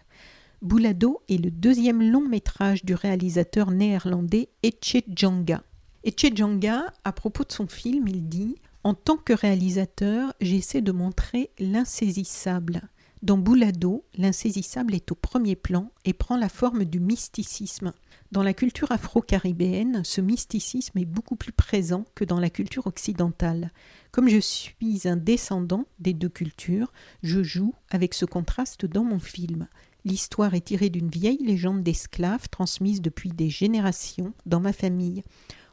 [0.63, 5.63] Boulado est le deuxième long métrage du réalisateur néerlandais Echejanga.
[6.05, 11.51] Echejanga, à propos de son film, il dit En tant que réalisateur, j'essaie de montrer
[11.59, 12.89] l'insaisissable.
[13.23, 17.93] Dans Boulado, l'insaisissable est au premier plan et prend la forme du mysticisme.
[18.33, 23.73] Dans la culture afro-caribéenne, ce mysticisme est beaucoup plus présent que dans la culture occidentale.
[24.13, 26.93] Comme je suis un descendant des deux cultures,
[27.25, 29.67] je joue avec ce contraste dans mon film.
[30.05, 35.25] L'histoire est tirée d'une vieille légende d'esclaves transmise depuis des générations dans ma famille.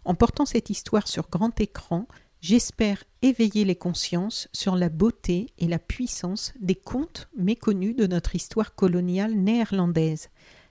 [0.03, 2.07] En portant cette histoire sur grand écran,
[2.41, 8.33] j'espère éveiller les consciences sur la beauté et la puissance des contes méconnus de notre
[8.33, 10.29] histoire coloniale néerlandaise.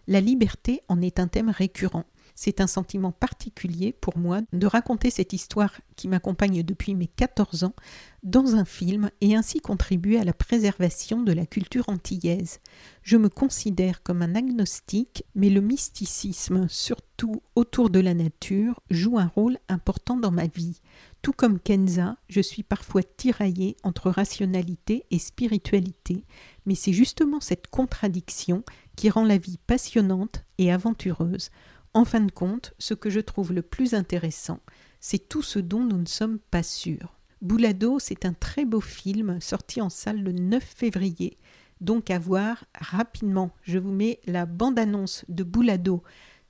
[0.08, 2.04] La liberté en est un thème récurrent.
[2.38, 7.64] C'est un sentiment particulier pour moi de raconter cette histoire qui m'accompagne depuis mes 14
[7.64, 7.74] ans
[8.22, 12.60] dans un film et ainsi contribuer à la préservation de la culture antillaise.
[13.02, 19.18] Je me considère comme un agnostique, mais le mysticisme, surtout autour de la nature, joue
[19.18, 20.80] un rôle important dans ma vie.
[21.26, 26.22] Tout comme Kenza, je suis parfois tiraillée entre rationalité et spiritualité,
[26.66, 28.62] mais c'est justement cette contradiction
[28.94, 31.50] qui rend la vie passionnante et aventureuse.
[31.94, 34.60] En fin de compte, ce que je trouve le plus intéressant,
[35.00, 37.18] c'est tout ce dont nous ne sommes pas sûrs.
[37.42, 41.38] Boulado, c'est un très beau film sorti en salle le 9 février,
[41.80, 43.50] donc à voir rapidement.
[43.62, 46.04] Je vous mets la bande-annonce de Boulado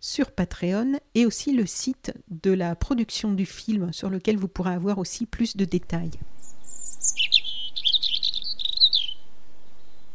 [0.07, 4.73] sur Patreon et aussi le site de la production du film sur lequel vous pourrez
[4.73, 6.13] avoir aussi plus de détails.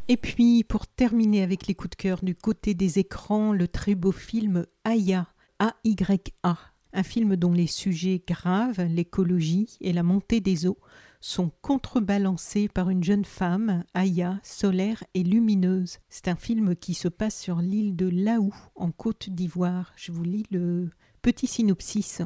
[0.08, 3.96] Et puis, pour terminer avec les coups de cœur du côté des écrans, le très
[3.96, 5.28] beau film Aya,
[5.60, 6.58] A-Y-A,
[6.94, 10.80] un film dont les sujets graves, l'écologie et la montée des eaux,
[11.22, 16.00] sont contrebalancés par une jeune femme, Aya, solaire et lumineuse.
[16.10, 19.94] C'est un film qui se passe sur l'île de Laou, en Côte d'Ivoire.
[19.96, 20.90] Je vous lis le
[21.22, 22.22] petit synopsis.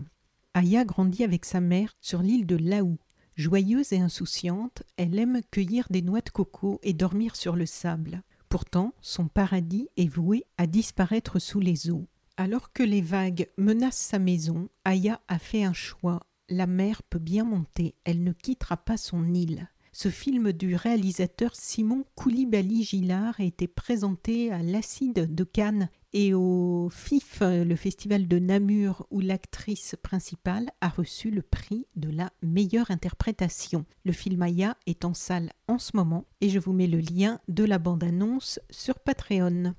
[0.54, 2.98] Aya grandit avec sa mère sur l'île de Laou.
[3.36, 8.24] Joyeuse et insouciante, elle aime cueillir des noix de coco et dormir sur le sable.
[8.48, 12.08] Pourtant, son paradis est voué à disparaître sous les eaux.
[12.38, 16.22] Alors que les vagues menacent sa maison, Aya a fait un choix.
[16.50, 19.68] La mer peut bien monter, elle ne quittera pas son île.
[19.94, 26.90] Ce film du réalisateur Simon Koulibaly-Gillard a été présenté à l'Acide de Cannes et au
[26.92, 32.92] FIF, le festival de Namur, où l'actrice principale a reçu le prix de la meilleure
[32.92, 33.86] interprétation.
[34.04, 37.40] Le film Aya est en salle en ce moment et je vous mets le lien
[37.48, 39.74] de la bande-annonce sur Patreon.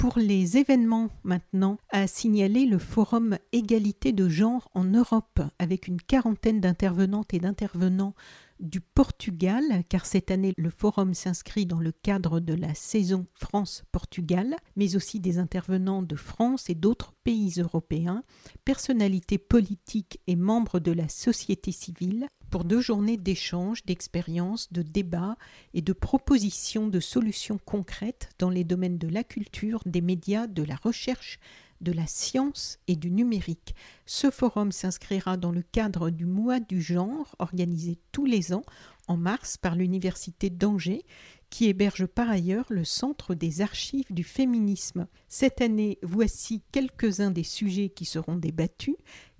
[0.00, 6.00] Pour les événements maintenant, a signalé le forum Égalité de genre en Europe avec une
[6.00, 8.14] quarantaine d'intervenantes et d'intervenants
[8.60, 14.56] du Portugal, car cette année le forum s'inscrit dans le cadre de la saison France-Portugal,
[14.76, 18.22] mais aussi des intervenants de France et d'autres pays européens,
[18.64, 25.36] personnalités politiques et membres de la société civile, pour deux journées d'échanges, d'expériences, de débats
[25.72, 30.64] et de propositions de solutions concrètes dans les domaines de la culture, des médias, de
[30.64, 31.38] la recherche,
[31.80, 33.74] de la science et du numérique.
[34.06, 38.64] Ce forum s'inscrira dans le cadre du mois du genre organisé tous les ans
[39.08, 41.04] en mars par l'Université d'Angers
[41.50, 45.08] qui héberge par ailleurs le Centre des archives du féminisme.
[45.28, 48.96] Cette année, voici quelques-uns des sujets qui seront débattus.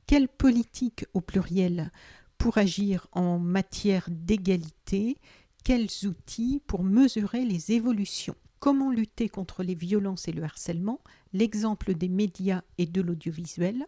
[0.06, 1.92] Quelle politique au pluriel
[2.36, 5.18] pour agir en matière d'égalité,
[5.62, 11.00] quels outils pour mesurer les évolutions, comment lutter contre les violences et le harcèlement,
[11.32, 13.86] l'exemple des médias et de l'audiovisuel,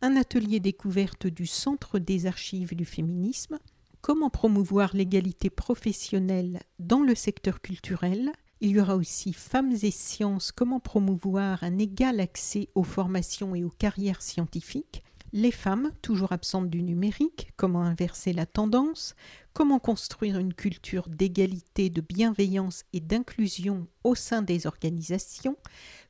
[0.00, 3.58] un atelier découverte du Centre des archives du féminisme,
[4.00, 10.52] comment promouvoir l'égalité professionnelle dans le secteur culturel, il y aura aussi Femmes et Sciences,
[10.52, 16.70] comment promouvoir un égal accès aux formations et aux carrières scientifiques, les femmes, toujours absentes
[16.70, 19.14] du numérique, comment inverser la tendance,
[19.52, 25.56] comment construire une culture d'égalité, de bienveillance et d'inclusion au sein des organisations,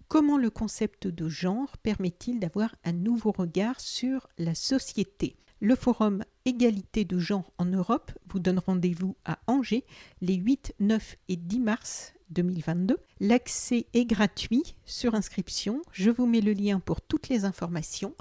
[0.09, 5.37] comment le concept de genre permet-il d'avoir un nouveau regard sur la société.
[5.61, 9.85] Le forum Égalité de genre en Europe vous donne rendez-vous à Angers
[10.23, 12.97] les 8, 9 et 10 mars 2022.
[13.21, 15.83] L'accès est gratuit sur inscription.
[15.93, 18.15] Je vous mets le lien pour toutes les informations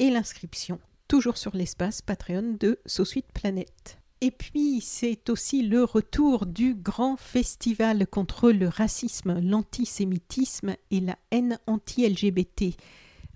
[0.00, 3.98] et l'inscription, toujours sur l'espace Patreon de Sausuite Planète.
[4.22, 11.16] Et puis, c'est aussi le retour du grand festival contre le racisme, l'antisémitisme et la
[11.30, 12.76] haine anti-LGBT.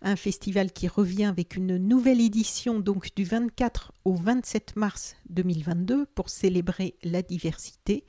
[0.00, 6.07] Un festival qui revient avec une nouvelle édition donc du 24 au 27 mars 2022
[6.14, 8.05] pour célébrer la diversité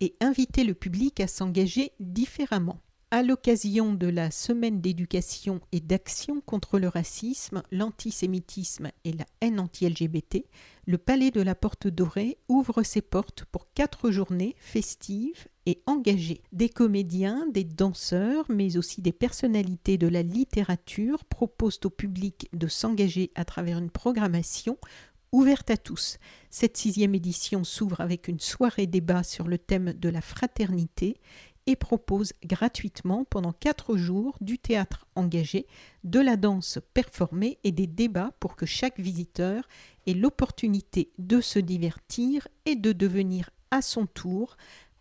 [0.00, 2.80] et inviter le public à s'engager différemment
[3.12, 9.58] à l'occasion de la semaine d'éducation et d'action contre le racisme, l'antisémitisme et la haine
[9.58, 10.44] anti-LGBT,
[10.86, 16.42] le Palais de la Porte Dorée ouvre ses portes pour quatre journées festives et engagées.
[16.52, 22.68] Des comédiens, des danseurs, mais aussi des personnalités de la littérature proposent au public de
[22.68, 24.78] s'engager à travers une programmation
[25.32, 26.18] ouverte à tous.
[26.50, 31.16] Cette sixième édition s'ouvre avec une soirée débat sur le thème de la fraternité
[31.70, 35.68] et propose gratuitement pendant quatre jours du théâtre engagé,
[36.02, 39.68] de la danse performée et des débats pour que chaque visiteur
[40.08, 44.56] ait l'opportunité de se divertir et de devenir à son tour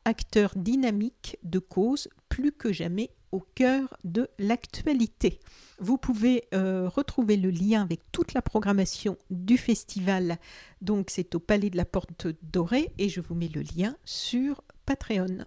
[0.06, 5.40] acteur dynamique de cause plus que jamais au cœur de l'actualité.
[5.80, 10.38] Vous pouvez euh, retrouver le lien avec toute la programmation du festival.
[10.82, 14.62] Donc c'est au Palais de la Porte Dorée et je vous mets le lien sur
[14.86, 15.46] Patreon.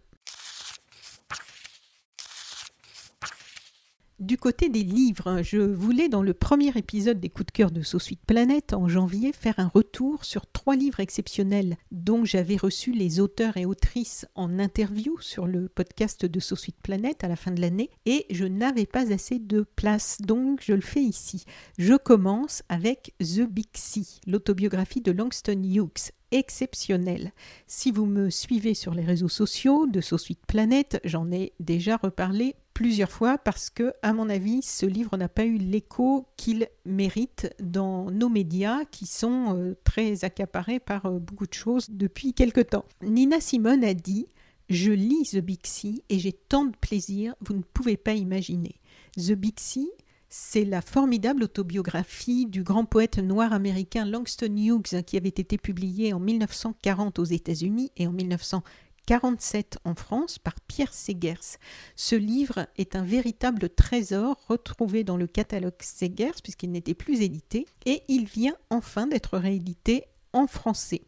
[4.23, 7.83] Du côté des livres, je voulais dans le premier épisode des coups de cœur de
[7.83, 13.19] Sauce Planète en janvier faire un retour sur trois livres exceptionnels dont j'avais reçu les
[13.19, 17.61] auteurs et autrices en interview sur le podcast de Sauce Planète à la fin de
[17.61, 21.45] l'année et je n'avais pas assez de place donc je le fais ici.
[21.77, 27.33] Je commence avec The Big Sea, l'autobiographie de Langston Hughes exceptionnel.
[27.67, 32.55] Si vous me suivez sur les réseaux sociaux de Sauce Planète, j'en ai déjà reparlé
[32.75, 37.55] plusieurs fois parce que, à mon avis, ce livre n'a pas eu l'écho qu'il mérite
[37.61, 42.61] dans nos médias qui sont euh, très accaparés par euh, beaucoup de choses depuis quelque
[42.61, 42.85] temps.
[43.03, 44.27] Nina Simone a dit
[44.69, 48.77] Je lis The Sea et j'ai tant de plaisir, vous ne pouvez pas imaginer.
[49.17, 49.91] The Sea,
[50.29, 56.15] c'est la formidable autobiographie du grand poète noir américain Langston Hughes qui avait été publiée
[56.15, 58.65] en 1940 aux États-Unis et en 1940
[59.07, 61.59] 47 en France par Pierre Segers.
[61.97, 67.67] Ce livre est un véritable trésor retrouvé dans le catalogue Segers puisqu'il n'était plus édité
[67.87, 71.03] et il vient enfin d'être réédité en français.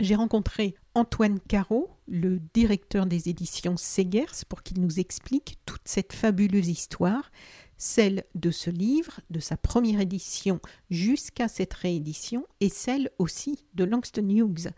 [0.00, 6.12] J'ai rencontré Antoine Caro, le directeur des éditions Segers, pour qu'il nous explique toute cette
[6.12, 7.30] fabuleuse histoire,
[7.78, 10.60] celle de ce livre, de sa première édition
[10.90, 14.70] jusqu'à cette réédition, et celle aussi de Langston Hughes.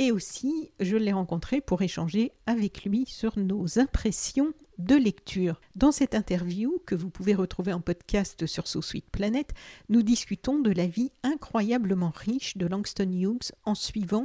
[0.00, 5.60] Et aussi, je l'ai rencontré pour échanger avec lui sur nos impressions de lecture.
[5.76, 9.52] Dans cette interview, que vous pouvez retrouver en podcast sur So Sweet Planet,
[9.90, 14.24] nous discutons de la vie incroyablement riche de Langston Hughes en suivant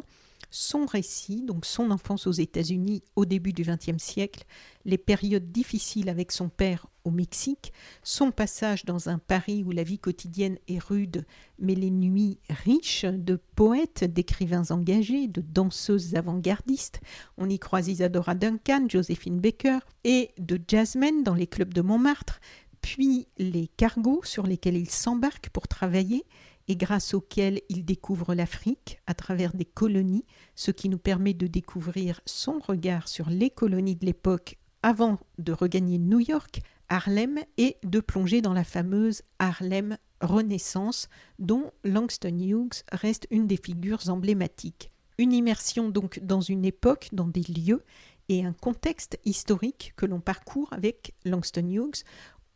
[0.56, 4.46] son récit, donc son enfance aux États-Unis au début du XXe siècle,
[4.86, 9.84] les périodes difficiles avec son père au Mexique, son passage dans un Paris où la
[9.84, 11.26] vie quotidienne est rude,
[11.60, 17.02] mais les nuits riches de poètes, d'écrivains engagés, de danseuses avant-gardistes.
[17.38, 22.40] On y croise Isadora Duncan, Josephine Baker et de jazzmen dans les clubs de Montmartre,
[22.80, 26.24] puis les cargos sur lesquels il s'embarque pour travailler
[26.68, 31.48] et grâce auquel il découvre l'Afrique à travers des colonies, ce qui nous permet de
[31.48, 37.78] découvrir son regard sur les colonies de l'époque avant de regagner New York, Harlem et
[37.84, 41.10] de plonger dans la fameuse Harlem Renaissance
[41.40, 44.92] dont Langston Hughes reste une des figures emblématiques.
[45.18, 47.84] Une immersion donc dans une époque, dans des lieux
[48.28, 52.04] et un contexte historique que l'on parcourt avec Langston Hughes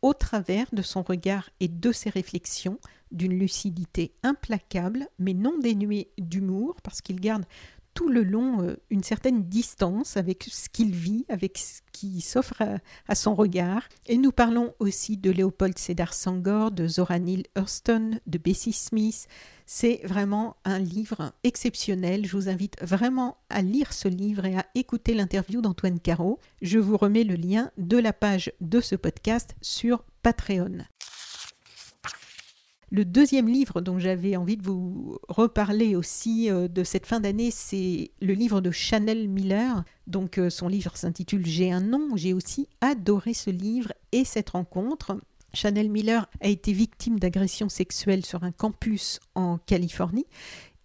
[0.02, 2.78] au travers de son regard et de ses réflexions,
[3.10, 7.44] d'une lucidité implacable, mais non dénuée d'humour, parce qu'il garde
[7.94, 12.62] tout le long euh, une certaine distance avec ce qu'il vit, avec ce qui s'offre
[13.08, 13.82] à, son regard.
[14.06, 19.26] Et nous parlons aussi de Léopold Sédar Sangor, de Zora Neale Hurston, de Bessie Smith.
[19.72, 22.26] C'est vraiment un livre exceptionnel.
[22.26, 26.40] Je vous invite vraiment à lire ce livre et à écouter l'interview d'Antoine Caro.
[26.60, 30.78] Je vous remets le lien de la page de ce podcast sur Patreon.
[32.90, 37.52] Le deuxième livre dont j'avais envie de vous reparler aussi euh, de cette fin d'année,
[37.52, 39.84] c'est le livre de Chanel Miller.
[40.08, 42.16] Donc euh, son livre s'intitule J'ai un nom.
[42.16, 45.16] J'ai aussi adoré ce livre et cette rencontre.
[45.52, 50.26] Chanel Miller a été victime d'agressions sexuelles sur un campus en Californie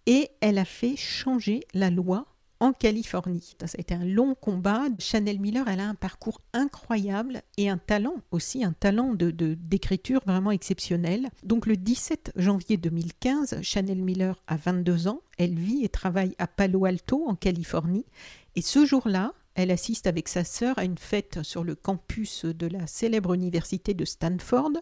[0.06, 2.26] et elle a fait changer la loi
[2.60, 3.54] en Californie.
[3.64, 4.84] Ça a été un long combat.
[4.98, 10.22] Chanel Miller, elle a un parcours incroyable et un talent aussi, un talent de, d'écriture
[10.26, 11.28] vraiment exceptionnel.
[11.42, 15.20] Donc le 17 janvier 2015, Chanel Miller a 22 ans.
[15.38, 18.06] Elle vit et travaille à Palo Alto, en Californie.
[18.54, 22.66] Et ce jour-là, elle assiste avec sa sœur à une fête sur le campus de
[22.66, 24.72] la célèbre université de Stanford.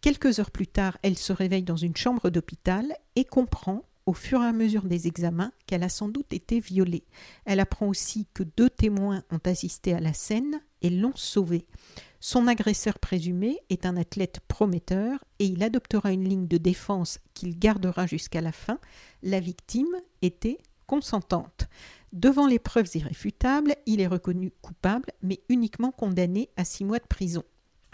[0.00, 4.42] Quelques heures plus tard, elle se réveille dans une chambre d'hôpital et comprend au fur
[4.42, 7.04] et à mesure des examens qu'elle a sans doute été violée.
[7.44, 11.66] Elle apprend aussi que deux témoins ont assisté à la scène et l'ont sauvée.
[12.18, 17.58] Son agresseur présumé est un athlète prometteur et il adoptera une ligne de défense qu'il
[17.58, 18.78] gardera jusqu'à la fin.
[19.22, 21.68] La victime était consentante.
[22.12, 27.06] Devant les preuves irréfutables, il est reconnu coupable, mais uniquement condamné à six mois de
[27.06, 27.42] prison.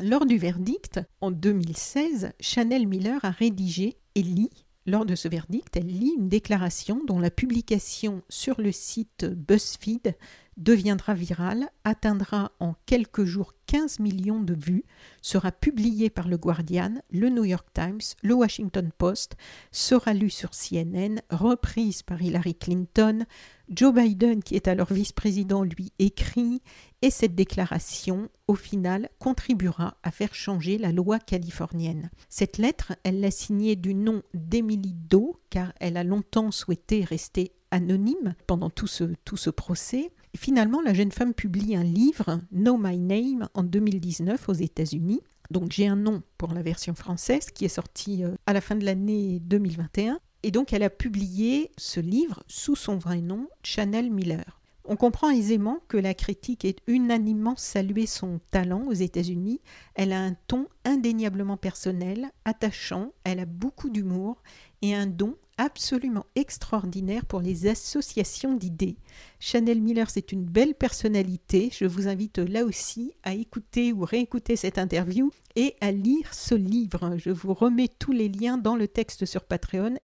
[0.00, 4.50] Lors du verdict, en 2016, Chanel Miller a rédigé et lit
[4.88, 10.16] lors de ce verdict, elle lit une déclaration dont la publication sur le site BuzzFeed
[10.58, 14.84] deviendra viral, atteindra en quelques jours 15 millions de vues,
[15.22, 19.36] sera publié par le Guardian, le New York Times, le Washington Post,
[19.70, 23.24] sera lu sur CNN, reprise par Hillary Clinton,
[23.68, 26.60] Joe Biden, qui est alors vice-président, lui écrit,
[27.02, 32.10] et cette déclaration, au final, contribuera à faire changer la loi californienne.
[32.28, 37.52] Cette lettre, elle l'a signée du nom d'Emily Doe, car elle a longtemps souhaité rester
[37.70, 40.10] anonyme pendant tout ce, tout ce procès.
[40.36, 45.22] Finalement, la jeune femme publie un livre, Know My Name, en 2019 aux États-Unis.
[45.50, 48.76] Donc j'ai un nom pour la version française qui est sortie euh, à la fin
[48.76, 50.20] de l'année 2021.
[50.42, 54.57] Et donc elle a publié ce livre sous son vrai nom, Chanel Miller.
[54.90, 59.60] On comprend aisément que la critique ait unanimement salué son talent aux États-Unis.
[59.94, 64.42] Elle a un ton indéniablement personnel, attachant, elle a beaucoup d'humour
[64.80, 68.96] et un don absolument extraordinaire pour les associations d'idées.
[69.40, 71.68] Chanel Miller, c'est une belle personnalité.
[71.70, 76.54] Je vous invite là aussi à écouter ou réécouter cette interview et à lire ce
[76.54, 77.14] livre.
[77.18, 79.98] Je vous remets tous les liens dans le texte sur Patreon.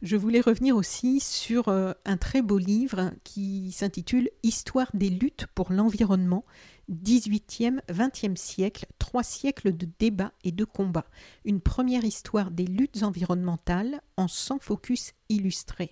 [0.00, 5.46] Je voulais revenir aussi sur euh, un très beau livre qui s'intitule Histoire des luttes
[5.56, 6.44] pour l'environnement
[6.88, 11.08] 18e, 20e siècle, trois siècles de débats et de combats.
[11.44, 15.90] Une première histoire des luttes environnementales en 100 focus illustrés.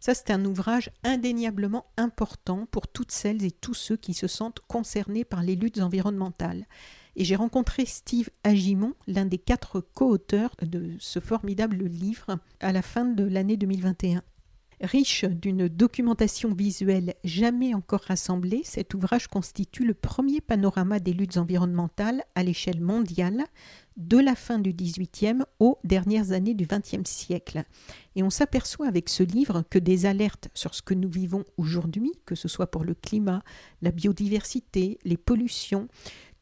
[0.00, 4.60] Ça, c'est un ouvrage indéniablement important pour toutes celles et tous ceux qui se sentent
[4.66, 6.66] concernés par les luttes environnementales.
[7.16, 12.82] Et j'ai rencontré Steve Agimon, l'un des quatre co-auteurs de ce formidable livre, à la
[12.82, 14.22] fin de l'année 2021.
[14.82, 21.38] Riche d'une documentation visuelle jamais encore rassemblée, cet ouvrage constitue le premier panorama des luttes
[21.38, 23.44] environnementales à l'échelle mondiale
[23.96, 27.64] de la fin du XVIIIe aux dernières années du XXe siècle.
[28.16, 32.12] Et on s'aperçoit avec ce livre que des alertes sur ce que nous vivons aujourd'hui,
[32.26, 33.42] que ce soit pour le climat,
[33.80, 35.88] la biodiversité, les pollutions,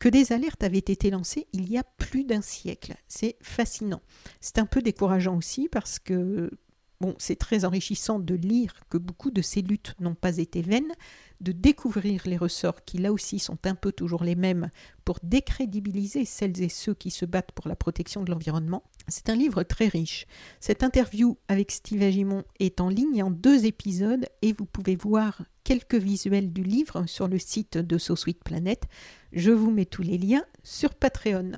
[0.05, 2.95] que des alertes avaient été lancées il y a plus d'un siècle.
[3.09, 4.03] C'est fascinant.
[4.43, 6.51] C'est un peu décourageant aussi parce que
[7.01, 10.93] Bon, c'est très enrichissant de lire que beaucoup de ces luttes n'ont pas été vaines,
[11.41, 14.71] de découvrir les ressorts qui là aussi sont un peu toujours les mêmes
[15.05, 18.83] pour décrédibiliser celles et ceux qui se battent pour la protection de l'environnement.
[19.09, 20.27] C'est un livre très riche.
[20.61, 25.43] Cette interview avec Steve Agimon est en ligne en deux épisodes et vous pouvez voir
[25.65, 28.15] quelques visuels du livre sur le site de So
[28.45, 28.83] Planet.
[29.33, 31.53] Je vous mets tous les liens sur Patreon.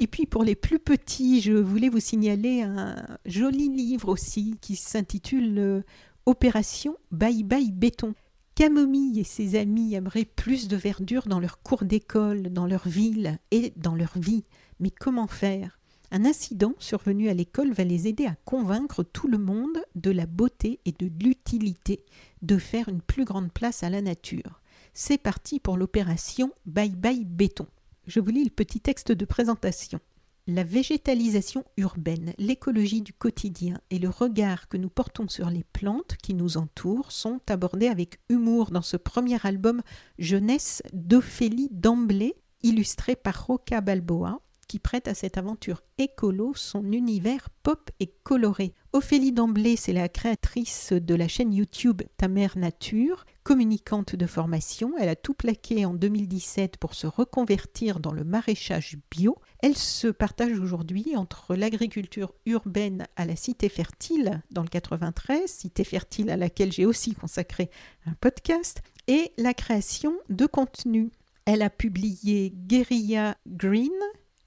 [0.00, 4.76] Et puis pour les plus petits, je voulais vous signaler un joli livre aussi qui
[4.76, 5.82] s'intitule euh,
[6.26, 8.14] Opération Bye Bye Béton.
[8.56, 13.38] Camomille et ses amis aimeraient plus de verdure dans leur cours d'école, dans leur ville
[13.50, 14.44] et dans leur vie.
[14.80, 15.78] Mais comment faire?
[16.10, 20.26] Un incident survenu à l'école va les aider à convaincre tout le monde de la
[20.26, 22.04] beauté et de l'utilité
[22.42, 24.60] de faire une plus grande place à la nature.
[24.92, 27.66] C'est parti pour l'opération Bye Bye Béton.
[28.06, 29.98] Je vous lis le petit texte de présentation.
[30.46, 36.16] La végétalisation urbaine, l'écologie du quotidien et le regard que nous portons sur les plantes
[36.22, 39.80] qui nous entourent sont abordés avec humour dans ce premier album
[40.18, 47.48] Jeunesse d'Ophélie d'Emblée, illustré par Roca Balboa, qui prête à cette aventure écolo son univers
[47.62, 48.74] pop et coloré.
[48.92, 54.94] Ophélie d'Emblée, c'est la créatrice de la chaîne YouTube Ta mère nature, communicante de formation.
[54.98, 59.36] Elle a tout plaqué en 2017 pour se reconvertir dans le maraîchage bio.
[59.60, 65.84] Elle se partage aujourd'hui entre l'agriculture urbaine à la Cité Fertile dans le 93, Cité
[65.84, 67.70] Fertile à laquelle j'ai aussi consacré
[68.06, 71.10] un podcast, et la création de contenu.
[71.44, 73.92] Elle a publié Guerilla Green,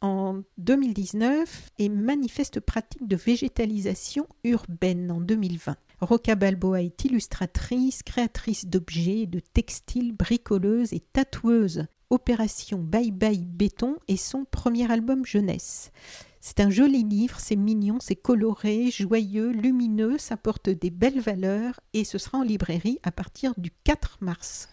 [0.01, 5.75] en 2019 et Manifeste pratique de végétalisation urbaine en 2020.
[5.99, 11.87] Roca Balboa est illustratrice, créatrice d'objets, de textiles, bricoleuse et tatoueuse.
[12.11, 15.91] Opération Bye Bye Béton est son premier album jeunesse.
[16.39, 21.79] C'est un joli livre, c'est mignon, c'est coloré, joyeux, lumineux, ça porte des belles valeurs
[21.93, 24.69] et ce sera en librairie à partir du 4 mars.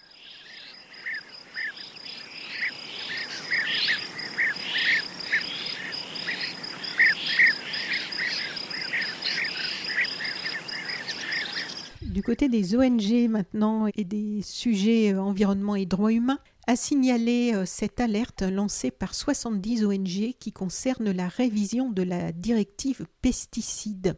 [12.15, 16.39] Du côté des ONG maintenant et des sujets euh, environnement et droits humains,
[16.69, 22.31] a signalé euh, cette alerte lancée par 70 ONG qui concerne la révision de la
[22.31, 24.17] directive pesticides.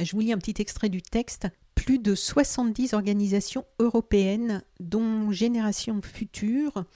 [0.00, 1.46] Je vous lis un petit extrait du texte.
[1.74, 6.86] Plus de 70 organisations européennes, dont Génération Future,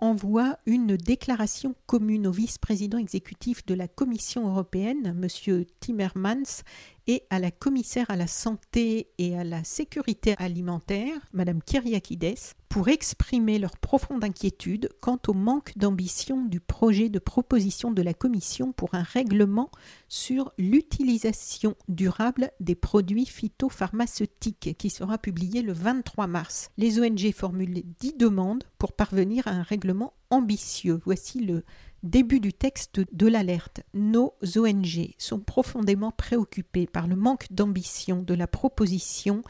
[0.00, 5.64] envoie une déclaration commune au vice-président exécutif de la Commission européenne, M.
[5.80, 6.62] Timmermans,
[7.10, 12.36] et à la commissaire à la santé et à la sécurité alimentaire, Mme Kyriakides,
[12.68, 18.14] pour exprimer leur profonde inquiétude quant au manque d'ambition du projet de proposition de la
[18.14, 19.72] Commission pour un règlement
[20.08, 26.70] sur l'utilisation durable des produits phytopharmaceutiques qui sera publié le 23 mars.
[26.78, 31.00] Les ONG formulent dix demandes pour parvenir à un règlement ambitieux.
[31.04, 31.64] Voici le
[32.02, 33.82] Début du texte de l'alerte.
[33.92, 39.42] Nos ONG sont profondément préoccupées par le manque d'ambition de la proposition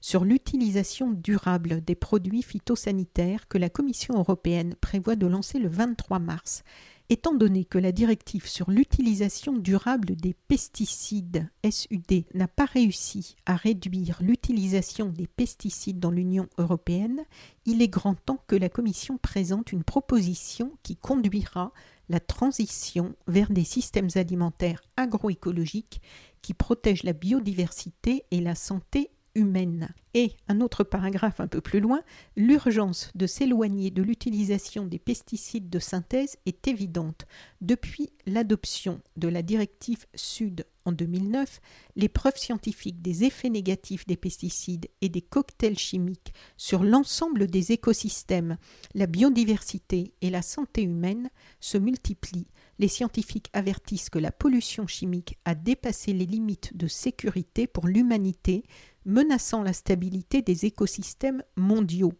[0.00, 6.18] sur l'utilisation durable des produits phytosanitaires que la Commission européenne prévoit de lancer le 23
[6.18, 6.62] mars.
[7.10, 13.56] Étant donné que la directive sur l'utilisation durable des pesticides SUD n'a pas réussi à
[13.56, 17.24] réduire l'utilisation des pesticides dans l'Union européenne,
[17.64, 21.72] il est grand temps que la Commission présente une proposition qui conduira
[22.10, 26.02] la transition vers des systèmes alimentaires agroécologiques
[26.42, 29.94] qui protègent la biodiversité et la santé humaine.
[30.14, 32.02] Et un autre paragraphe un peu plus loin,
[32.36, 37.26] l'urgence de s'éloigner de l'utilisation des pesticides de synthèse est évidente.
[37.60, 41.60] Depuis l'adoption de la directive Sud en 2009,
[41.96, 47.72] les preuves scientifiques des effets négatifs des pesticides et des cocktails chimiques sur l'ensemble des
[47.72, 48.56] écosystèmes,
[48.94, 52.48] la biodiversité et la santé humaine se multiplient.
[52.78, 58.64] Les scientifiques avertissent que la pollution chimique a dépassé les limites de sécurité pour l'humanité,
[59.08, 62.12] menaçant la stabilité des écosystèmes mondiaux.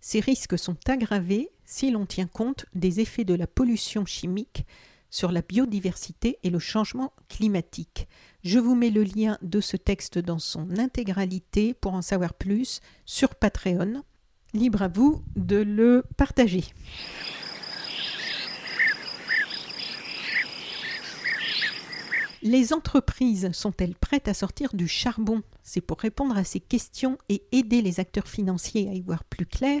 [0.00, 4.64] Ces risques sont aggravés si l'on tient compte des effets de la pollution chimique
[5.10, 8.08] sur la biodiversité et le changement climatique.
[8.44, 12.80] Je vous mets le lien de ce texte dans son intégralité pour en savoir plus
[13.04, 14.02] sur Patreon.
[14.52, 16.64] Libre à vous de le partager.
[22.46, 25.42] Les entreprises sont-elles prêtes à sortir du charbon?
[25.62, 29.46] C'est pour répondre à ces questions et aider les acteurs financiers à y voir plus
[29.46, 29.80] clair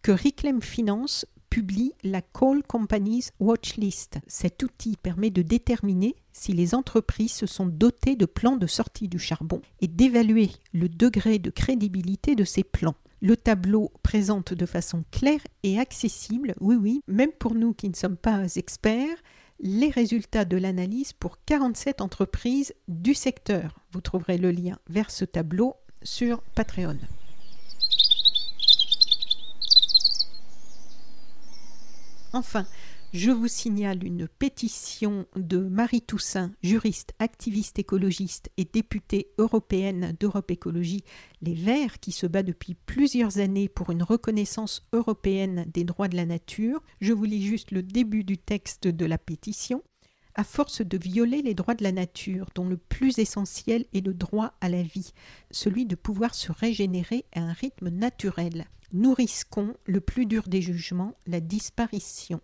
[0.00, 4.20] que Reclaim Finance publie la Coal Companies Watch List.
[4.26, 9.08] Cet outil permet de déterminer si les entreprises se sont dotées de plans de sortie
[9.08, 12.96] du charbon et d'évaluer le degré de crédibilité de ces plans.
[13.20, 17.96] Le tableau présente de façon claire et accessible, oui oui, même pour nous qui ne
[17.96, 19.18] sommes pas experts,
[19.60, 23.80] les résultats de l'analyse pour 47 entreprises du secteur.
[23.92, 26.98] Vous trouverez le lien vers ce tableau sur Patreon.
[32.32, 32.66] Enfin,
[33.14, 40.50] je vous signale une pétition de Marie Toussaint, juriste, activiste écologiste et députée européenne d'Europe
[40.50, 41.04] Écologie
[41.40, 46.16] Les Verts, qui se bat depuis plusieurs années pour une reconnaissance européenne des droits de
[46.16, 46.82] la nature.
[47.00, 49.82] Je vous lis juste le début du texte de la pétition.
[50.34, 54.14] À force de violer les droits de la nature, dont le plus essentiel est le
[54.14, 55.12] droit à la vie,
[55.50, 60.62] celui de pouvoir se régénérer à un rythme naturel, nous risquons le plus dur des
[60.62, 62.40] jugements, la disparition.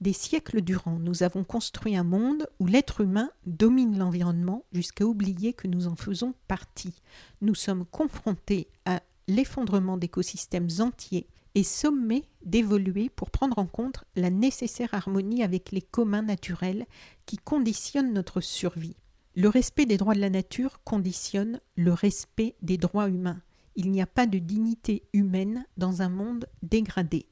[0.00, 5.52] Des siècles durant, nous avons construit un monde où l'être humain domine l'environnement jusqu'à oublier
[5.52, 6.94] que nous en faisons partie.
[7.40, 14.30] Nous sommes confrontés à l'effondrement d'écosystèmes entiers et sommés d'évoluer pour prendre en compte la
[14.30, 16.86] nécessaire harmonie avec les communs naturels
[17.26, 18.96] qui conditionnent notre survie.
[19.34, 23.40] Le respect des droits de la nature conditionne le respect des droits humains.
[23.76, 27.26] Il n'y a pas de dignité humaine dans un monde dégradé.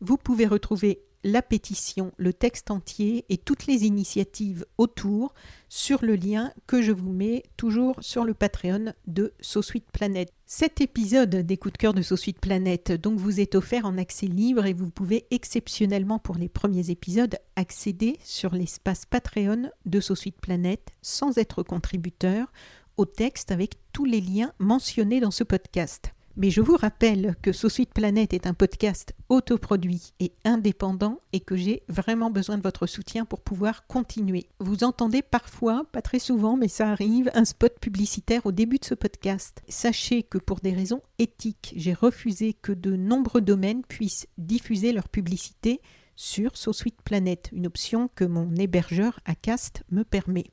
[0.00, 5.34] Vous pouvez retrouver la pétition, le texte entier et toutes les initiatives autour
[5.68, 10.32] sur le lien que je vous mets toujours sur le Patreon de SoSuite Planète.
[10.46, 14.26] Cet épisode des coups de cœur de SoSuite Planète donc vous est offert en accès
[14.26, 20.40] libre et vous pouvez exceptionnellement pour les premiers épisodes accéder sur l'espace Patreon de SoSuite
[20.40, 22.52] Planète sans être contributeur
[22.96, 26.12] au texte avec tous les liens mentionnés dans ce podcast.
[26.36, 31.40] Mais je vous rappelle que Sous Suite Planète est un podcast autoproduit et indépendant et
[31.40, 34.46] que j'ai vraiment besoin de votre soutien pour pouvoir continuer.
[34.58, 38.84] Vous entendez parfois, pas très souvent, mais ça arrive, un spot publicitaire au début de
[38.86, 39.62] ce podcast.
[39.68, 45.10] Sachez que pour des raisons éthiques, j'ai refusé que de nombreux domaines puissent diffuser leur
[45.10, 45.82] publicité
[46.16, 50.44] sur Sous Suite Planète, une option que mon hébergeur Acast me permet.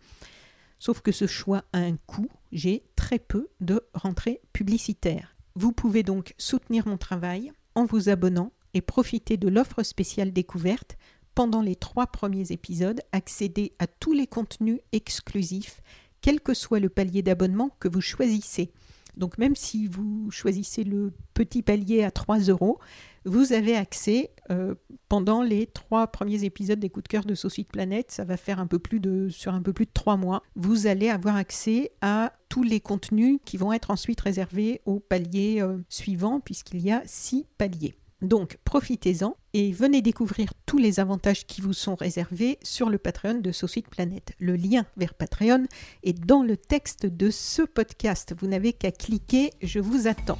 [0.77, 5.35] Sauf que ce choix a un coût, j'ai très peu de rentrées publicitaires.
[5.55, 10.97] Vous pouvez donc soutenir mon travail en vous abonnant et profiter de l'offre spéciale découverte
[11.35, 15.81] pendant les trois premiers épisodes, accéder à tous les contenus exclusifs,
[16.21, 18.71] quel que soit le palier d'abonnement que vous choisissez.
[19.15, 22.79] Donc même si vous choisissez le petit palier à 3 euros,
[23.25, 24.75] vous avez accès euh,
[25.07, 28.11] pendant les trois premiers épisodes des coups de cœur de Saucite Planète.
[28.11, 29.59] Ça va faire un peu plus de, sur
[29.93, 30.43] trois mois.
[30.55, 35.61] Vous allez avoir accès à tous les contenus qui vont être ensuite réservés au palier
[35.61, 37.95] euh, suivant, puisqu'il y a six paliers.
[38.21, 43.35] Donc profitez-en et venez découvrir tous les avantages qui vous sont réservés sur le Patreon
[43.35, 44.33] de Saucite Planète.
[44.39, 45.65] Le lien vers Patreon
[46.03, 48.35] est dans le texte de ce podcast.
[48.37, 50.39] Vous n'avez qu'à cliquer, je vous attends.